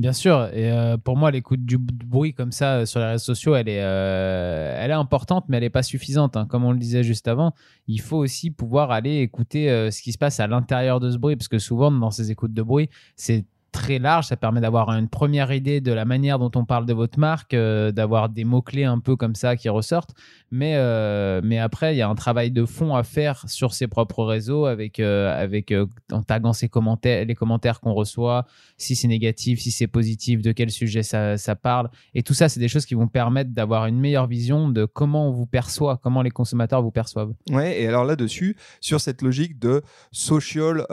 Bien 0.00 0.14
sûr, 0.14 0.48
et 0.54 0.72
euh, 0.72 0.96
pour 0.96 1.18
moi, 1.18 1.30
l'écoute 1.30 1.66
du 1.66 1.76
bruit 1.76 2.32
comme 2.32 2.52
ça 2.52 2.76
euh, 2.76 2.86
sur 2.86 3.00
les 3.00 3.06
réseaux 3.06 3.34
sociaux, 3.34 3.54
elle 3.54 3.68
est, 3.68 3.82
euh, 3.82 4.74
elle 4.78 4.90
est 4.90 4.94
importante, 4.94 5.44
mais 5.48 5.58
elle 5.58 5.62
n'est 5.62 5.68
pas 5.68 5.82
suffisante. 5.82 6.38
Hein. 6.38 6.46
Comme 6.46 6.64
on 6.64 6.72
le 6.72 6.78
disait 6.78 7.02
juste 7.02 7.28
avant, 7.28 7.52
il 7.86 8.00
faut 8.00 8.16
aussi 8.16 8.50
pouvoir 8.50 8.92
aller 8.92 9.18
écouter 9.18 9.68
ce 9.90 10.00
qui 10.00 10.12
se 10.12 10.16
passe 10.16 10.40
à 10.40 10.46
l'intérieur 10.46 11.00
de 11.00 11.10
ce 11.10 11.18
bruit, 11.18 11.36
parce 11.36 11.48
que 11.48 11.58
souvent, 11.58 11.90
dans 11.90 12.10
ces 12.10 12.30
écoutes 12.30 12.54
de 12.54 12.62
bruit, 12.62 12.88
c'est 13.14 13.44
très 13.70 13.98
large. 13.98 14.26
Ça 14.26 14.36
permet 14.36 14.60
d'avoir 14.60 14.90
une 14.90 15.08
première 15.08 15.52
idée 15.52 15.80
de 15.80 15.92
la 15.92 16.04
manière 16.04 16.38
dont 16.38 16.50
on 16.54 16.64
parle 16.64 16.86
de 16.86 16.92
votre 16.92 17.18
marque, 17.18 17.54
euh, 17.54 17.92
d'avoir 17.92 18.28
des 18.28 18.44
mots-clés 18.44 18.84
un 18.84 18.98
peu 18.98 19.16
comme 19.16 19.34
ça 19.34 19.56
qui 19.56 19.68
ressortent. 19.68 20.14
Mais, 20.50 20.74
euh, 20.76 21.40
mais 21.44 21.58
après, 21.58 21.94
il 21.94 21.98
y 21.98 22.02
a 22.02 22.08
un 22.08 22.14
travail 22.14 22.50
de 22.50 22.64
fond 22.64 22.94
à 22.94 23.02
faire 23.02 23.48
sur 23.48 23.72
ses 23.72 23.86
propres 23.86 24.24
réseaux 24.24 24.66
avec, 24.66 24.98
euh, 24.98 25.32
avec 25.40 25.72
en 26.10 26.22
taguant 26.22 26.52
ses 26.52 26.68
commentaires, 26.68 27.24
les 27.24 27.34
commentaires 27.34 27.80
qu'on 27.80 27.92
reçoit, 27.92 28.46
si 28.76 28.96
c'est 28.96 29.08
négatif, 29.08 29.60
si 29.60 29.70
c'est 29.70 29.86
positif, 29.86 30.42
de 30.42 30.52
quel 30.52 30.70
sujet 30.70 31.02
ça, 31.02 31.36
ça 31.36 31.54
parle. 31.54 31.90
Et 32.14 32.22
tout 32.22 32.34
ça, 32.34 32.48
c'est 32.48 32.60
des 32.60 32.68
choses 32.68 32.86
qui 32.86 32.94
vont 32.94 33.08
permettre 33.08 33.50
d'avoir 33.50 33.86
une 33.86 33.98
meilleure 33.98 34.26
vision 34.26 34.68
de 34.68 34.84
comment 34.84 35.28
on 35.28 35.32
vous 35.32 35.46
perçoit, 35.46 35.98
comment 36.02 36.22
les 36.22 36.30
consommateurs 36.30 36.82
vous 36.82 36.90
perçoivent. 36.90 37.32
Ouais, 37.50 37.80
et 37.80 37.86
alors 37.86 38.04
là-dessus, 38.04 38.56
sur 38.80 39.00
cette 39.00 39.22
logique 39.22 39.58
de 39.58 39.82
social 40.10 40.84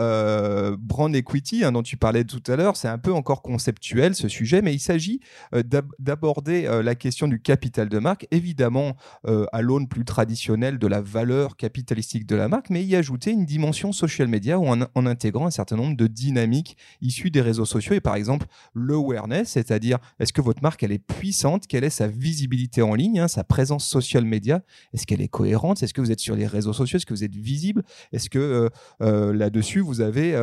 brand 0.79 1.15
equity 1.15 1.63
hein, 1.63 1.71
dont 1.71 1.83
tu 1.83 1.97
parlais 1.97 2.23
tout 2.23 2.43
à 2.47 2.55
l'heure, 2.55 2.66
c'est 2.75 2.87
un 2.87 2.97
peu 2.97 3.13
encore 3.13 3.41
conceptuel 3.41 4.15
ce 4.15 4.27
sujet, 4.27 4.61
mais 4.61 4.73
il 4.73 4.79
s'agit 4.79 5.21
euh, 5.53 5.63
d'aborder 5.99 6.65
euh, 6.65 6.83
la 6.83 6.95
question 6.95 7.27
du 7.27 7.39
capital 7.39 7.87
de 7.87 7.99
marque, 7.99 8.27
évidemment 8.31 8.95
euh, 9.27 9.45
à 9.51 9.61
l'aune 9.61 9.87
plus 9.87 10.05
traditionnelle 10.05 10.79
de 10.79 10.87
la 10.87 11.01
valeur 11.01 11.55
capitalistique 11.55 12.25
de 12.25 12.35
la 12.35 12.47
marque, 12.47 12.69
mais 12.69 12.83
y 12.83 12.95
ajouter 12.95 13.31
une 13.31 13.45
dimension 13.45 13.91
social 13.91 14.27
media 14.27 14.59
en, 14.59 14.81
en 14.81 15.05
intégrant 15.05 15.47
un 15.47 15.51
certain 15.51 15.75
nombre 15.75 15.95
de 15.95 16.07
dynamiques 16.07 16.77
issues 17.01 17.31
des 17.31 17.41
réseaux 17.41 17.65
sociaux 17.65 17.93
et 17.93 18.01
par 18.01 18.15
exemple 18.15 18.47
l'awareness, 18.75 19.49
c'est-à-dire 19.49 19.99
est-ce 20.19 20.33
que 20.33 20.41
votre 20.41 20.61
marque 20.63 20.83
elle 20.83 20.91
est 20.91 20.99
puissante, 20.99 21.67
quelle 21.67 21.83
est 21.83 21.89
sa 21.89 22.07
visibilité 22.07 22.81
en 22.81 22.95
ligne, 22.95 23.19
hein, 23.19 23.27
sa 23.27 23.43
présence 23.43 23.87
social 23.87 24.25
media, 24.25 24.63
est-ce 24.93 25.05
qu'elle 25.05 25.21
est 25.21 25.27
cohérente, 25.27 25.83
est-ce 25.83 25.93
que 25.93 26.01
vous 26.01 26.11
êtes 26.11 26.19
sur 26.19 26.35
les 26.35 26.47
réseaux 26.47 26.73
sociaux, 26.73 26.97
est-ce 26.97 27.05
que 27.05 27.13
vous 27.13 27.23
êtes 27.23 27.35
visible, 27.35 27.83
est-ce 28.11 28.29
que 28.29 28.69
là-dessus 28.99 29.79
vous 29.79 30.01
avez 30.01 30.35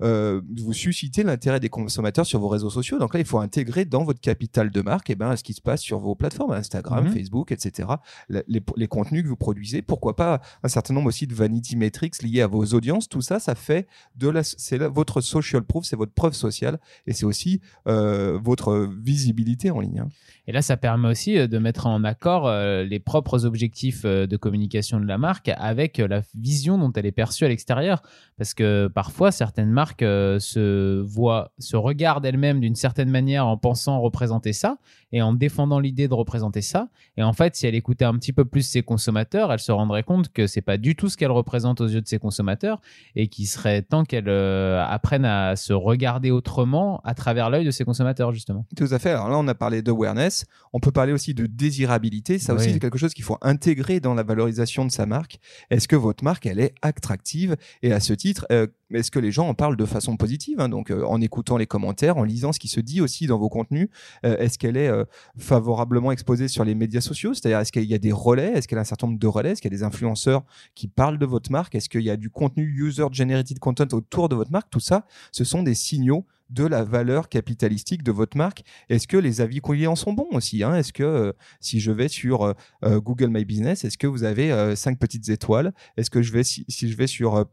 vous 0.00 0.72
suscitez 0.72 1.22
l'intérêt 1.22 1.60
des 1.60 1.65
consommateurs 1.68 2.26
sur 2.26 2.40
vos 2.40 2.48
réseaux 2.48 2.70
sociaux. 2.70 2.98
Donc 2.98 3.14
là, 3.14 3.20
il 3.20 3.26
faut 3.26 3.38
intégrer 3.38 3.84
dans 3.84 4.04
votre 4.04 4.20
capital 4.20 4.70
de 4.70 4.80
marque 4.82 5.10
et 5.10 5.14
eh 5.14 5.16
ben, 5.16 5.36
ce 5.36 5.42
qui 5.42 5.52
se 5.52 5.60
passe 5.60 5.80
sur 5.80 5.98
vos 5.98 6.14
plateformes, 6.14 6.52
Instagram, 6.52 7.04
mhm. 7.04 7.12
Facebook, 7.12 7.52
etc. 7.52 7.88
Les, 8.28 8.88
contenus 8.88 9.22
que 9.22 9.28
vous 9.28 9.36
produisez. 9.36 9.82
Pourquoi 9.82 10.16
pas 10.16 10.40
un 10.62 10.68
certain 10.68 10.94
nombre 10.94 11.08
aussi 11.08 11.26
de 11.26 11.34
vanity 11.34 11.76
metrics 11.76 12.22
liés 12.22 12.42
à 12.42 12.46
vos 12.46 12.64
audiences. 12.66 13.08
Tout 13.08 13.20
ça, 13.20 13.38
ça 13.38 13.54
fait 13.54 13.86
de 14.16 14.28
la, 14.28 14.42
c'est 14.42 14.78
votre 14.78 15.20
social 15.20 15.62
proof, 15.62 15.84
c'est 15.84 15.96
votre 15.96 16.12
preuve 16.12 16.34
sociale 16.34 16.78
et 17.06 17.12
c'est 17.12 17.26
aussi 17.26 17.60
euh, 17.86 18.38
votre 18.42 18.88
visibilité 19.00 19.70
en 19.70 19.80
ligne. 19.80 20.00
Hein. 20.00 20.08
Et 20.46 20.52
là, 20.52 20.62
ça 20.62 20.76
permet 20.76 21.08
aussi 21.08 21.38
euh, 21.38 21.46
de 21.46 21.58
mettre 21.58 21.86
en 21.86 22.04
accord 22.04 22.46
euh, 22.46 22.84
les 22.84 22.98
propres 22.98 23.44
objectifs 23.44 24.04
de 24.04 24.36
communication 24.36 25.00
de 25.00 25.06
la 25.06 25.18
marque 25.18 25.50
avec 25.56 25.98
la 25.98 26.22
vision 26.34 26.78
dont 26.78 26.92
elle 26.92 27.06
est 27.06 27.12
perçue 27.12 27.44
à 27.44 27.48
l'extérieur. 27.48 28.02
Parce 28.38 28.54
que 28.54 28.88
parfois, 28.88 29.32
certaines 29.32 29.70
marques 29.70 30.02
se 30.02 31.00
voient 31.00 31.52
se 31.58 31.76
regarde 31.76 32.24
elle-même 32.24 32.60
d'une 32.60 32.74
certaine 32.74 33.10
manière 33.10 33.46
en 33.46 33.56
pensant 33.56 34.00
représenter 34.00 34.52
ça 34.52 34.78
et 35.12 35.22
en 35.22 35.32
défendant 35.32 35.78
l'idée 35.78 36.08
de 36.08 36.14
représenter 36.14 36.62
ça. 36.62 36.88
Et 37.16 37.22
en 37.22 37.32
fait, 37.32 37.56
si 37.56 37.66
elle 37.66 37.74
écoutait 37.74 38.04
un 38.04 38.14
petit 38.14 38.32
peu 38.32 38.44
plus 38.44 38.62
ses 38.62 38.82
consommateurs, 38.82 39.52
elle 39.52 39.58
se 39.58 39.72
rendrait 39.72 40.02
compte 40.02 40.32
que 40.32 40.46
c'est 40.46 40.60
pas 40.60 40.76
du 40.76 40.96
tout 40.96 41.08
ce 41.08 41.16
qu'elle 41.16 41.30
représente 41.30 41.80
aux 41.80 41.86
yeux 41.86 42.00
de 42.00 42.06
ses 42.06 42.18
consommateurs 42.18 42.80
et 43.14 43.28
qu'il 43.28 43.46
serait 43.46 43.82
temps 43.82 44.04
qu'elle 44.04 44.28
euh, 44.28 44.84
apprenne 44.84 45.24
à 45.24 45.56
se 45.56 45.72
regarder 45.72 46.30
autrement 46.30 47.00
à 47.04 47.14
travers 47.14 47.50
l'œil 47.50 47.64
de 47.64 47.70
ses 47.70 47.84
consommateurs, 47.84 48.32
justement. 48.32 48.66
Tout 48.76 48.88
à 48.90 48.98
fait. 48.98 49.10
Alors 49.10 49.28
là, 49.28 49.38
on 49.38 49.48
a 49.48 49.54
parlé 49.54 49.82
d'awareness. 49.82 50.35
On 50.72 50.80
peut 50.80 50.90
parler 50.90 51.12
aussi 51.12 51.34
de 51.34 51.46
désirabilité. 51.46 52.38
Ça 52.38 52.54
aussi, 52.54 52.72
c'est 52.72 52.78
quelque 52.78 52.98
chose 52.98 53.14
qu'il 53.14 53.24
faut 53.24 53.38
intégrer 53.42 54.00
dans 54.00 54.14
la 54.14 54.22
valorisation 54.22 54.84
de 54.84 54.90
sa 54.90 55.06
marque. 55.06 55.38
Est-ce 55.70 55.88
que 55.88 55.96
votre 55.96 56.24
marque, 56.24 56.46
elle 56.46 56.60
est 56.60 56.74
attractive? 56.82 57.56
Et 57.82 57.92
à 57.92 58.00
ce 58.00 58.12
titre, 58.12 58.46
euh, 58.52 58.66
est-ce 58.92 59.10
que 59.10 59.18
les 59.18 59.32
gens 59.32 59.48
en 59.48 59.54
parlent 59.54 59.76
de 59.76 59.84
façon 59.84 60.16
positive 60.16 60.60
hein? 60.60 60.68
Donc, 60.68 60.90
euh, 60.90 61.04
en 61.04 61.20
écoutant 61.20 61.56
les 61.56 61.66
commentaires, 61.66 62.16
en 62.16 62.24
lisant 62.24 62.52
ce 62.52 62.58
qui 62.58 62.68
se 62.68 62.80
dit 62.80 63.00
aussi 63.00 63.26
dans 63.26 63.38
vos 63.38 63.48
contenus, 63.48 63.88
est-ce 64.22 64.58
qu'elle 64.58 64.76
est 64.76 64.88
euh, 64.88 65.04
favorablement 65.38 66.12
exposée 66.12 66.48
sur 66.48 66.64
les 66.64 66.74
médias 66.74 67.00
sociaux? 67.00 67.34
C'est-à-dire, 67.34 67.60
est-ce 67.60 67.72
qu'il 67.72 67.84
y 67.84 67.94
a 67.94 67.98
des 67.98 68.12
relais? 68.12 68.52
Est-ce 68.54 68.68
qu'il 68.68 68.76
y 68.76 68.78
a 68.78 68.82
un 68.82 68.84
certain 68.84 69.06
nombre 69.06 69.18
de 69.18 69.26
relais? 69.26 69.52
Est-ce 69.52 69.62
qu'il 69.62 69.72
y 69.72 69.74
a 69.74 69.78
des 69.78 69.84
influenceurs 69.84 70.44
qui 70.74 70.88
parlent 70.88 71.18
de 71.18 71.26
votre 71.26 71.50
marque? 71.50 71.74
Est-ce 71.74 71.88
qu'il 71.88 72.02
y 72.02 72.10
a 72.10 72.16
du 72.16 72.30
contenu 72.30 72.64
user-generated 72.64 73.58
content 73.58 73.88
autour 73.92 74.28
de 74.28 74.36
votre 74.36 74.50
marque? 74.50 74.70
Tout 74.70 74.80
ça, 74.80 75.06
ce 75.32 75.44
sont 75.44 75.62
des 75.62 75.74
signaux 75.74 76.26
de 76.50 76.64
la 76.64 76.84
valeur 76.84 77.28
capitalistique 77.28 78.02
de 78.02 78.12
votre 78.12 78.36
marque. 78.36 78.62
Est-ce 78.88 79.08
que 79.08 79.16
les 79.16 79.40
avis 79.40 79.60
clients 79.60 79.96
sont 79.96 80.12
bons 80.12 80.28
aussi 80.32 80.62
hein? 80.62 80.74
Est-ce 80.74 80.92
que 80.92 81.02
euh, 81.02 81.32
si 81.60 81.80
je 81.80 81.90
vais 81.90 82.08
sur 82.08 82.42
euh, 82.42 82.52
euh, 82.84 83.00
Google 83.00 83.28
My 83.28 83.44
Business, 83.44 83.84
est-ce 83.84 83.98
que 83.98 84.06
vous 84.06 84.24
avez 84.24 84.76
cinq 84.76 84.98
petites 84.98 85.28
étoiles? 85.28 85.72
Est-ce 85.96 86.10
que 86.10 86.22
je 86.22 86.32
vais 86.32 86.44
si, 86.44 86.64
je 86.68 86.96
vais 86.96 87.06
sur 87.06 87.44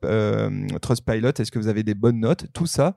Trustpilot, 0.81 1.31
est-ce 1.39 1.51
que 1.51 1.59
vous 1.59 1.67
avez 1.67 1.83
des 1.83 1.93
bonnes 1.93 2.19
notes? 2.19 2.47
Tout 2.53 2.65
ça, 2.65 2.95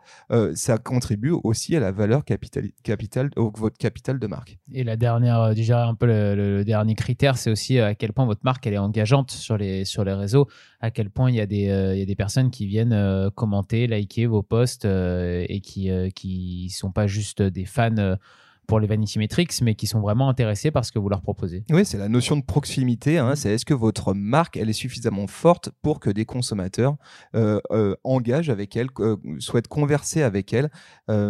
ça 0.55 0.79
contribue 0.79 1.31
aussi 1.31 1.77
à 1.77 1.81
la 1.81 1.93
valeur 1.93 2.25
capital, 2.25 2.71
capital 2.83 3.31
votre 3.37 3.79
capital 3.79 4.19
de 4.19 4.27
marque. 4.27 4.59
Et 4.73 4.85
la 4.85 4.97
dernière, 4.97 5.55
déjà 5.55 5.87
un 5.87 5.95
peu 5.95 6.07
le, 6.07 6.65
dernier 6.65 6.95
critère, 6.95 7.39
c'est 7.39 7.51
aussi 7.51 7.79
à 7.79 7.95
quel 7.95 8.13
point 8.13 8.27
votre 8.27 8.43
marque 8.45 8.67
est 8.67 8.79
engageante 8.79 9.31
sur 9.31 9.57
les 9.57 9.85
sur 9.85 10.05
les 10.05 10.13
réseaux, 10.13 10.49
à 10.81 10.91
quel 10.91 11.11
point 11.11 11.31
il 11.31 11.37
y 11.37 11.41
a 11.41 11.47
des 11.47 11.93
il 11.95 11.99
y 11.99 12.03
a 12.03 12.07
des 12.07 12.17
personnes 12.17 12.51
qui 12.51 12.67
viennent 12.67 13.31
commenter, 13.35 13.87
liker 13.87 14.27
vos 14.27 14.43
posts 14.43 14.85
et 14.85 15.61
qui 15.63 15.86
qui, 15.87 15.91
euh, 15.91 16.11
qui 16.11 16.71
sont 16.71 16.91
pas 16.91 17.07
juste 17.07 17.43
des 17.43 17.65
fans 17.65 17.97
euh, 17.99 18.17
pour 18.67 18.81
les 18.81 18.87
Vanity 18.87 19.19
Metrics, 19.19 19.63
mais 19.63 19.75
qui 19.75 19.87
sont 19.87 20.01
vraiment 20.01 20.29
intéressés 20.29 20.71
par 20.71 20.85
ce 20.85 20.93
que 20.93 20.99
vous 20.99 21.09
leur 21.09 21.23
proposez. 21.23 21.65
Oui, 21.71 21.85
c'est 21.85 21.99
la 21.99 22.09
notion 22.09 22.37
de 22.37 22.43
proximité. 22.43 23.19
Hein, 23.19 23.37
c'est 23.37 23.51
est-ce 23.51 23.65
que 23.65 23.75
votre 23.75 24.15
marque, 24.15 24.57
elle 24.57 24.69
est 24.69 24.75
suffisamment 24.75 25.27
forte 25.27 25.71
pour 25.83 26.01
que 26.01 26.11
des 26.11 26.25
consommateurs 26.25 26.97
euh, 27.35 27.61
euh, 27.71 27.95
engagent 28.05 28.51
avec 28.51 28.77
elle, 28.77 28.89
euh, 29.01 29.17
souhaitent 29.39 29.69
converser 29.69 30.23
avec 30.23 30.53
elle, 30.53 30.71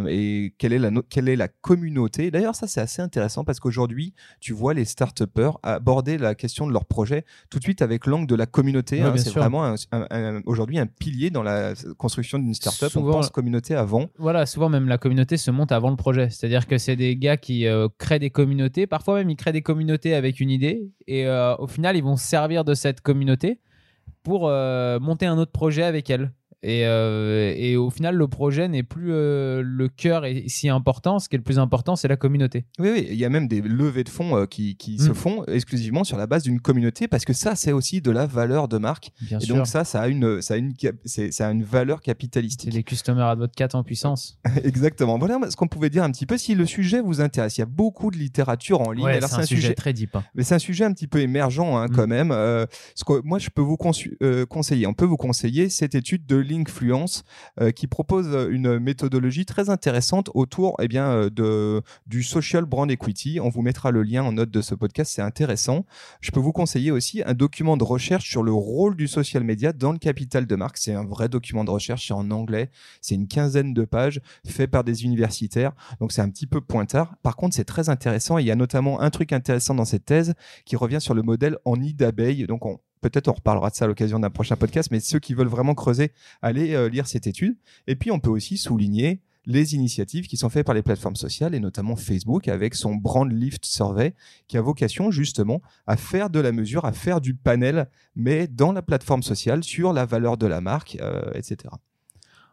et 0.09 0.55
quelle 0.59 0.73
est 0.73 0.79
la, 0.79 0.91
quelle 1.09 1.29
est 1.29 1.37
la 1.37 1.49
communauté? 1.49 2.31
D'ailleurs, 2.31 2.55
ça, 2.55 2.67
c'est 2.67 2.81
assez 2.81 3.03
intéressant 3.03 3.45
parce 3.45 3.61
qu'aujourd'hui, 3.61 4.15
tu 4.41 4.53
vois 4.53 4.75
les 4.75 4.85
start-upers 4.85 5.59
aborder 5.63 6.19
la 6.19 6.35
question 6.35 6.67
de 6.67 6.73
leur 6.73 6.87
projet 6.87 7.25
tout 7.51 7.59
de 7.59 7.65
suite 7.65 7.83
avec 7.83 8.07
l'angle 8.07 8.27
de 8.27 8.35
la 8.35 8.47
communauté. 8.47 9.03
Hein. 9.03 9.13
c'est 9.17 9.35
vraiment 9.35 9.75
aujourd'hui 10.47 10.79
un 10.79 10.87
pilier 10.87 11.31
dans 11.31 11.43
la 11.43 11.75
construction 11.99 12.39
d'une 12.39 12.55
start-up. 12.55 12.93
On 12.97 13.03
pense 13.03 13.31
communauté 13.31 13.75
avant. 13.75 14.07
Voilà, 14.19 14.47
souvent 14.47 14.69
même 14.69 14.89
la 14.89 14.99
communauté 14.99 15.37
se 15.37 15.51
monte 15.51 15.73
avant 15.73 15.91
le 15.91 15.97
projet. 15.97 16.31
C'est-à-dire 16.31 16.67
que 16.67 16.79
c'est 16.79 16.97
des 16.97 17.17
qui 17.37 17.67
euh, 17.67 17.89
créent 17.99 18.21
des 18.21 18.31
communautés. 18.31 18.87
Parfois 18.87 19.17
même, 19.17 19.31
ils 19.31 19.37
créent 19.37 19.53
des 19.53 19.63
communautés 19.63 20.15
avec 20.15 20.39
une 20.39 20.51
idée. 20.51 20.93
Et 21.09 21.27
euh, 21.27 21.57
au 21.57 21.67
final, 21.67 21.97
ils 21.97 22.05
vont 22.05 22.17
se 22.17 22.25
servir 22.25 22.65
de 22.65 22.75
cette 22.75 23.01
communauté 23.01 23.59
pour 24.23 24.49
euh, 24.49 25.01
monter 25.01 25.27
un 25.27 25.39
autre 25.39 25.51
projet 25.51 25.83
avec 25.83 26.09
elle. 26.11 26.33
Et, 26.63 26.87
euh, 26.87 27.53
et 27.57 27.77
au 27.77 27.91
final, 27.91 28.17
le 28.17 28.27
projet 28.29 28.67
n'est 28.67 28.83
plus 28.83 29.13
euh, 29.13 29.63
le 29.65 29.89
cœur 29.89 30.25
est 30.25 30.45
si 30.49 30.69
important. 30.69 31.19
Ce 31.19 31.29
qui 31.29 31.37
est 31.37 31.39
le 31.39 31.45
plus 31.45 31.59
important, 31.59 31.97
c'est 31.97 32.09
la 32.09 32.17
communauté. 32.17 32.65
Oui, 32.79 32.89
oui, 32.93 33.07
il 33.11 33.17
y 33.17 33.25
a 33.25 33.29
même 33.29 33.47
des 33.47 33.61
levées 33.61 34.03
de 34.05 34.09
fonds 34.09 34.37
euh, 34.37 34.47
qui, 34.47 34.77
qui 34.77 34.99
se 34.99 35.11
Mm. 35.11 35.15
font 35.15 35.45
exclusivement 35.47 36.03
sur 36.03 36.17
la 36.17 36.27
base 36.27 36.43
d'une 36.43 36.61
communauté 36.61 37.07
parce 37.09 37.25
que 37.25 37.33
ça, 37.33 37.55
c'est 37.55 37.73
aussi 37.73 38.01
de 38.01 38.11
la 38.11 38.27
valeur 38.27 38.69
de 38.69 38.79
marque. 38.79 39.11
Bien 39.23 39.39
et 39.39 39.45
sûr. 39.45 39.55
donc 39.57 39.67
ça, 39.67 39.85
ça 39.85 40.01
a 40.01 40.09
une, 40.09 40.41
ça 40.43 40.55
a 40.55 40.57
une, 40.57 40.75
c'est- 41.05 41.31
ça 41.31 41.47
a 41.49 41.51
une 41.53 41.63
valeur 41.63 41.99
c'est 41.99 42.07
capitalistique. 42.07 42.73
les 42.73 42.83
customer 42.83 43.23
advocates 43.23 43.75
en 43.75 43.85
puissance. 43.85 44.39
Exactement. 44.65 45.19
Voilà 45.19 45.39
ce 45.51 45.57
qu'on 45.57 45.69
pouvait 45.69 45.91
dire 45.91 46.03
un 46.05 46.11
petit 46.11 46.27
peu. 46.27 46.37
Si 46.39 46.55
le 46.55 46.67
sujet 46.67 47.01
vous 47.01 47.21
intéresse, 47.21 47.59
il 47.59 47.61
y 47.61 47.65
a 47.65 47.67
beaucoup 47.67 48.11
de 48.11 48.17
littérature 48.17 48.81
en 48.81 48.91
ligne. 48.93 49.05
Ouais, 49.05 49.21
c'est 49.21 49.35
un, 49.37 49.43
sujet, 49.45 49.75
très 49.75 49.93
deep. 49.93 50.17
hein. 50.17 50.25
Mais 50.35 50.43
c'est 50.43 50.55
un 50.55 50.59
sujet 50.59 50.85
un 50.85 50.93
petit 50.93 51.07
peu 51.07 51.21
émergent 51.21 51.77
hein, 51.77 51.87
Mm. 51.87 51.95
quand 51.95 52.07
même. 52.07 52.31
Euh, 52.33 52.67
ce 52.95 53.05
que 53.05 53.21
moi, 53.25 53.39
je 53.39 53.51
peux 53.51 53.63
vous 53.63 53.77
conseiller. 53.77 54.87
On 54.87 54.95
peut 54.95 55.05
vous 55.05 55.17
conseiller 55.17 55.69
cette 55.69 55.95
étude 55.95 56.27
de 56.27 56.37
Linkfluence 56.47 57.25
euh, 57.61 57.71
qui 57.71 57.87
propose 57.87 58.27
une 58.51 58.79
méthodologie 58.79 59.45
très 59.45 59.69
intéressante 59.71 60.31
autour 60.35 60.77
eh 60.81 60.89
bien, 60.89 61.11
euh, 61.11 61.31
de, 61.31 61.83
du 62.07 62.23
social 62.23 62.65
brand 62.65 62.91
equity. 62.91 63.41
On 63.41 63.49
vous 63.49 63.63
mettra 63.63 63.91
le 63.91 64.03
lien 64.03 64.23
en 64.23 64.33
note 64.33 64.51
de 64.51 64.63
ce 64.63 64.75
podcast. 64.75 65.13
C'est 65.15 65.23
intéressant. 65.23 65.85
Je 66.21 66.31
peux 66.31 66.41
vous 66.41 66.53
conseiller 66.53 66.91
aussi 66.91 67.23
un 67.27 67.35
document 67.35 67.77
de 67.77 67.85
recherche 67.85 68.29
sur 68.29 68.43
le 68.43 68.53
rôle 68.53 68.97
du 68.97 69.09
social 69.09 69.45
media 69.45 69.73
dans 69.73 69.93
le 69.93 69.99
capital 69.99 70.47
de 70.47 70.57
marque. 70.57 70.79
C'est 70.79 70.95
un 70.95 71.05
vrai 71.05 71.29
document 71.29 71.65
de 71.65 71.71
recherche. 71.71 72.07
En 72.11 72.31
anglais. 72.31 72.71
C'est 73.01 73.15
une 73.15 73.29
quinzaine 73.29 73.75
de 73.75 73.85
pages 73.85 74.21
fait 74.47 74.67
par 74.67 74.85
des 74.85 75.05
universitaires. 75.05 75.73
Donc 76.01 76.13
c'est 76.13 76.21
un 76.21 76.31
petit 76.31 76.47
peu 76.47 76.61
pointard. 76.61 77.17
Par 77.23 77.37
contre, 77.37 77.55
c'est 77.55 77.65
très 77.65 77.89
intéressant. 77.89 78.39
Il 78.39 78.47
y 78.47 78.51
a 78.51 78.57
notamment 78.57 79.01
un 79.01 79.11
truc 79.11 79.33
intéressant 79.33 79.75
dans 79.75 79.85
cette 79.85 80.05
thèse 80.05 80.35
qui 80.65 80.77
revient 80.77 81.01
sur 81.01 81.15
le 81.15 81.23
modèle 81.23 81.59
en 81.65 81.77
nid 81.77 81.95
d'abeille. 81.95 82.47
Donc 82.47 82.67
on 82.67 82.79
Peut-être 83.07 83.29
on 83.29 83.35
reparlera 83.35 83.71
de 83.71 83.77
ça 83.77 83.85
à 83.85 83.89
l'occasion 83.89 84.19
d'un 84.19 84.31
prochain 84.31 84.57
podcast, 84.57 84.91
mais 84.91 84.99
ceux 84.99 85.21
qui 85.21 85.33
veulent 85.33 85.47
vraiment 85.47 85.75
creuser, 85.75 86.11
allez 86.43 86.75
euh, 86.75 86.89
lire 86.89 87.07
cette 87.07 87.29
étude. 87.29 87.57
Et 87.87 87.95
puis 87.95 88.11
on 88.11 88.19
peut 88.19 88.31
aussi 88.31 88.57
souligner 88.57 89.21
les 89.45 89.77
initiatives 89.77 90.27
qui 90.27 90.37
sont 90.37 90.49
faites 90.49 90.67
par 90.67 90.75
les 90.75 90.83
plateformes 90.83 91.15
sociales 91.15 91.55
et 91.55 91.61
notamment 91.61 91.95
Facebook 91.95 92.49
avec 92.49 92.75
son 92.75 92.97
Brand 92.97 93.31
Lift 93.31 93.65
Survey 93.65 94.17
qui 94.49 94.59
a 94.59 94.61
vocation 94.61 95.13
justement 95.13 95.63
à 95.87 95.97
faire 95.97 96.31
de 96.31 96.41
la 96.41 96.51
mesure, 96.51 96.85
à 96.85 96.91
faire 96.91 97.21
du 97.21 97.35
panel, 97.35 97.89
mais 98.17 98.49
dans 98.49 98.73
la 98.73 98.83
plateforme 98.83 99.23
sociale 99.23 99.63
sur 99.63 99.93
la 99.93 100.05
valeur 100.05 100.37
de 100.37 100.49
la 100.49 100.61
marque, 100.61 100.99
euh, 101.01 101.31
etc. 101.35 101.69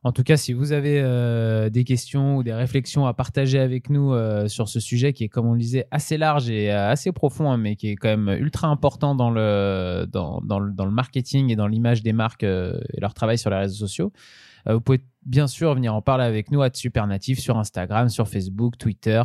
En 0.06 0.12
tout 0.12 0.24
cas, 0.24 0.36
si 0.36 0.52
vous 0.52 0.74
avez 0.74 1.00
euh, 1.00 1.70
des 1.70 1.86
questions 1.86 2.36
ou 2.36 2.44
des 2.44 2.54
réflexions 2.54 3.06
à 3.06 3.14
partager 3.14 3.58
avec 3.58 3.90
nous 3.90 4.12
euh, 4.12 4.50
sur 4.50 4.68
ce 4.68 4.82
sujet 4.82 5.14
qui 5.14 5.24
est, 5.24 5.30
comme 5.30 5.48
on 5.48 5.54
le 5.54 5.60
disait, 5.60 5.88
assez 5.92 6.18
large 6.18 6.50
et 6.50 6.72
euh, 6.72 6.90
assez 6.90 7.14
profond, 7.14 7.50
hein, 7.50 7.58
mais 7.58 7.78
qui 7.78 7.90
est 7.90 7.96
quand 7.96 8.10
même 8.10 8.38
ultra 8.38 8.68
important 8.68 9.16
dans 9.16 9.30
le, 9.30 10.06
le, 10.14 10.72
dans 10.74 10.86
le 10.86 10.92
marketing 10.92 11.52
et 11.52 11.56
dans 11.56 11.68
l'image 11.68 12.04
des 12.04 12.12
marques 12.12 12.44
euh, 12.44 12.78
et 12.94 13.00
leur 13.00 13.14
travail 13.14 13.38
sur 13.38 13.50
les 13.50 13.56
réseaux 13.56 13.88
sociaux, 13.88 14.12
vous 14.66 14.82
pouvez 14.82 15.02
bien 15.26 15.48
sûr 15.48 15.74
venir 15.74 15.94
en 15.94 16.02
parler 16.02 16.26
avec 16.26 16.52
nous 16.52 16.62
à 16.62 16.70
Supernatif 16.74 17.40
sur 17.40 17.58
Instagram, 17.58 18.10
sur 18.10 18.28
Facebook, 18.28 18.78
Twitter, 18.78 19.22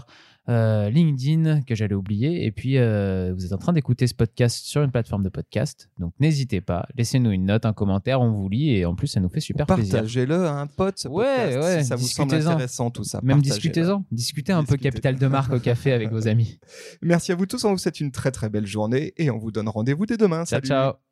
euh, 0.49 0.89
LinkedIn, 0.89 1.61
que 1.63 1.75
j'allais 1.75 1.95
oublier. 1.95 2.47
Et 2.47 2.53
puis, 2.53 2.79
euh, 2.79 3.33
vous 3.35 3.45
êtes 3.45 3.53
en 3.53 3.59
train 3.59 3.73
d'écouter 3.73 4.07
ce 4.07 4.15
podcast 4.15 4.65
sur 4.65 4.83
une 4.83 4.91
plateforme 4.91 5.23
de 5.23 5.29
podcast. 5.29 5.91
Donc, 5.99 6.15
n'hésitez 6.21 6.61
pas, 6.61 6.87
laissez-nous 6.97 7.33
une 7.33 7.45
note, 7.45 7.67
un 7.67 7.73
commentaire, 7.75 8.21
on 8.21 8.31
vous 8.33 8.49
lit 8.49 8.71
et 8.71 8.87
en 8.87 8.95
plus, 8.95 9.09
ça 9.09 9.21
nous 9.21 9.29
fait 9.29 9.41
super 9.41 9.67
plaisir. 9.67 9.95
Partagez-le 9.95 10.47
à 10.47 10.53
un 10.61 10.67
pote, 10.67 10.99
ce 10.99 11.09
Ouais, 11.09 11.25
podcast, 11.27 11.63
ouais, 11.63 11.83
si 11.83 11.89
ça 11.89 11.97
vous 11.97 12.07
semble 12.07 12.35
intéressant 12.35 12.91
tout 12.91 13.05
ça. 13.05 13.21
Même 13.23 13.43
discutez-en. 13.43 14.05
Discutez 14.11 14.53
un 14.53 14.65
peu 14.65 14.77
capital 14.77 15.17
de 15.17 15.27
marque 15.27 15.53
au 15.53 15.61
café 15.61 15.93
avec 15.93 16.11
vos 16.11 16.27
amis. 16.29 16.59
Merci 17.03 17.33
à 17.33 17.35
vous 17.35 17.47
tous, 17.47 17.63
on 17.65 17.73
vous 17.73 17.79
souhaite 17.79 18.01
une 18.01 18.13
très 18.13 18.31
très 18.31 18.49
belle 18.49 18.67
journée 18.67 19.13
et 19.19 19.31
on 19.31 19.39
vous 19.39 19.51
donne 19.53 19.69
rendez-vous 19.69 20.07
dès 20.07 20.17
demain. 20.17 20.45
Ciao, 20.45 20.61
Salut. 20.61 20.69
ciao. 20.69 21.08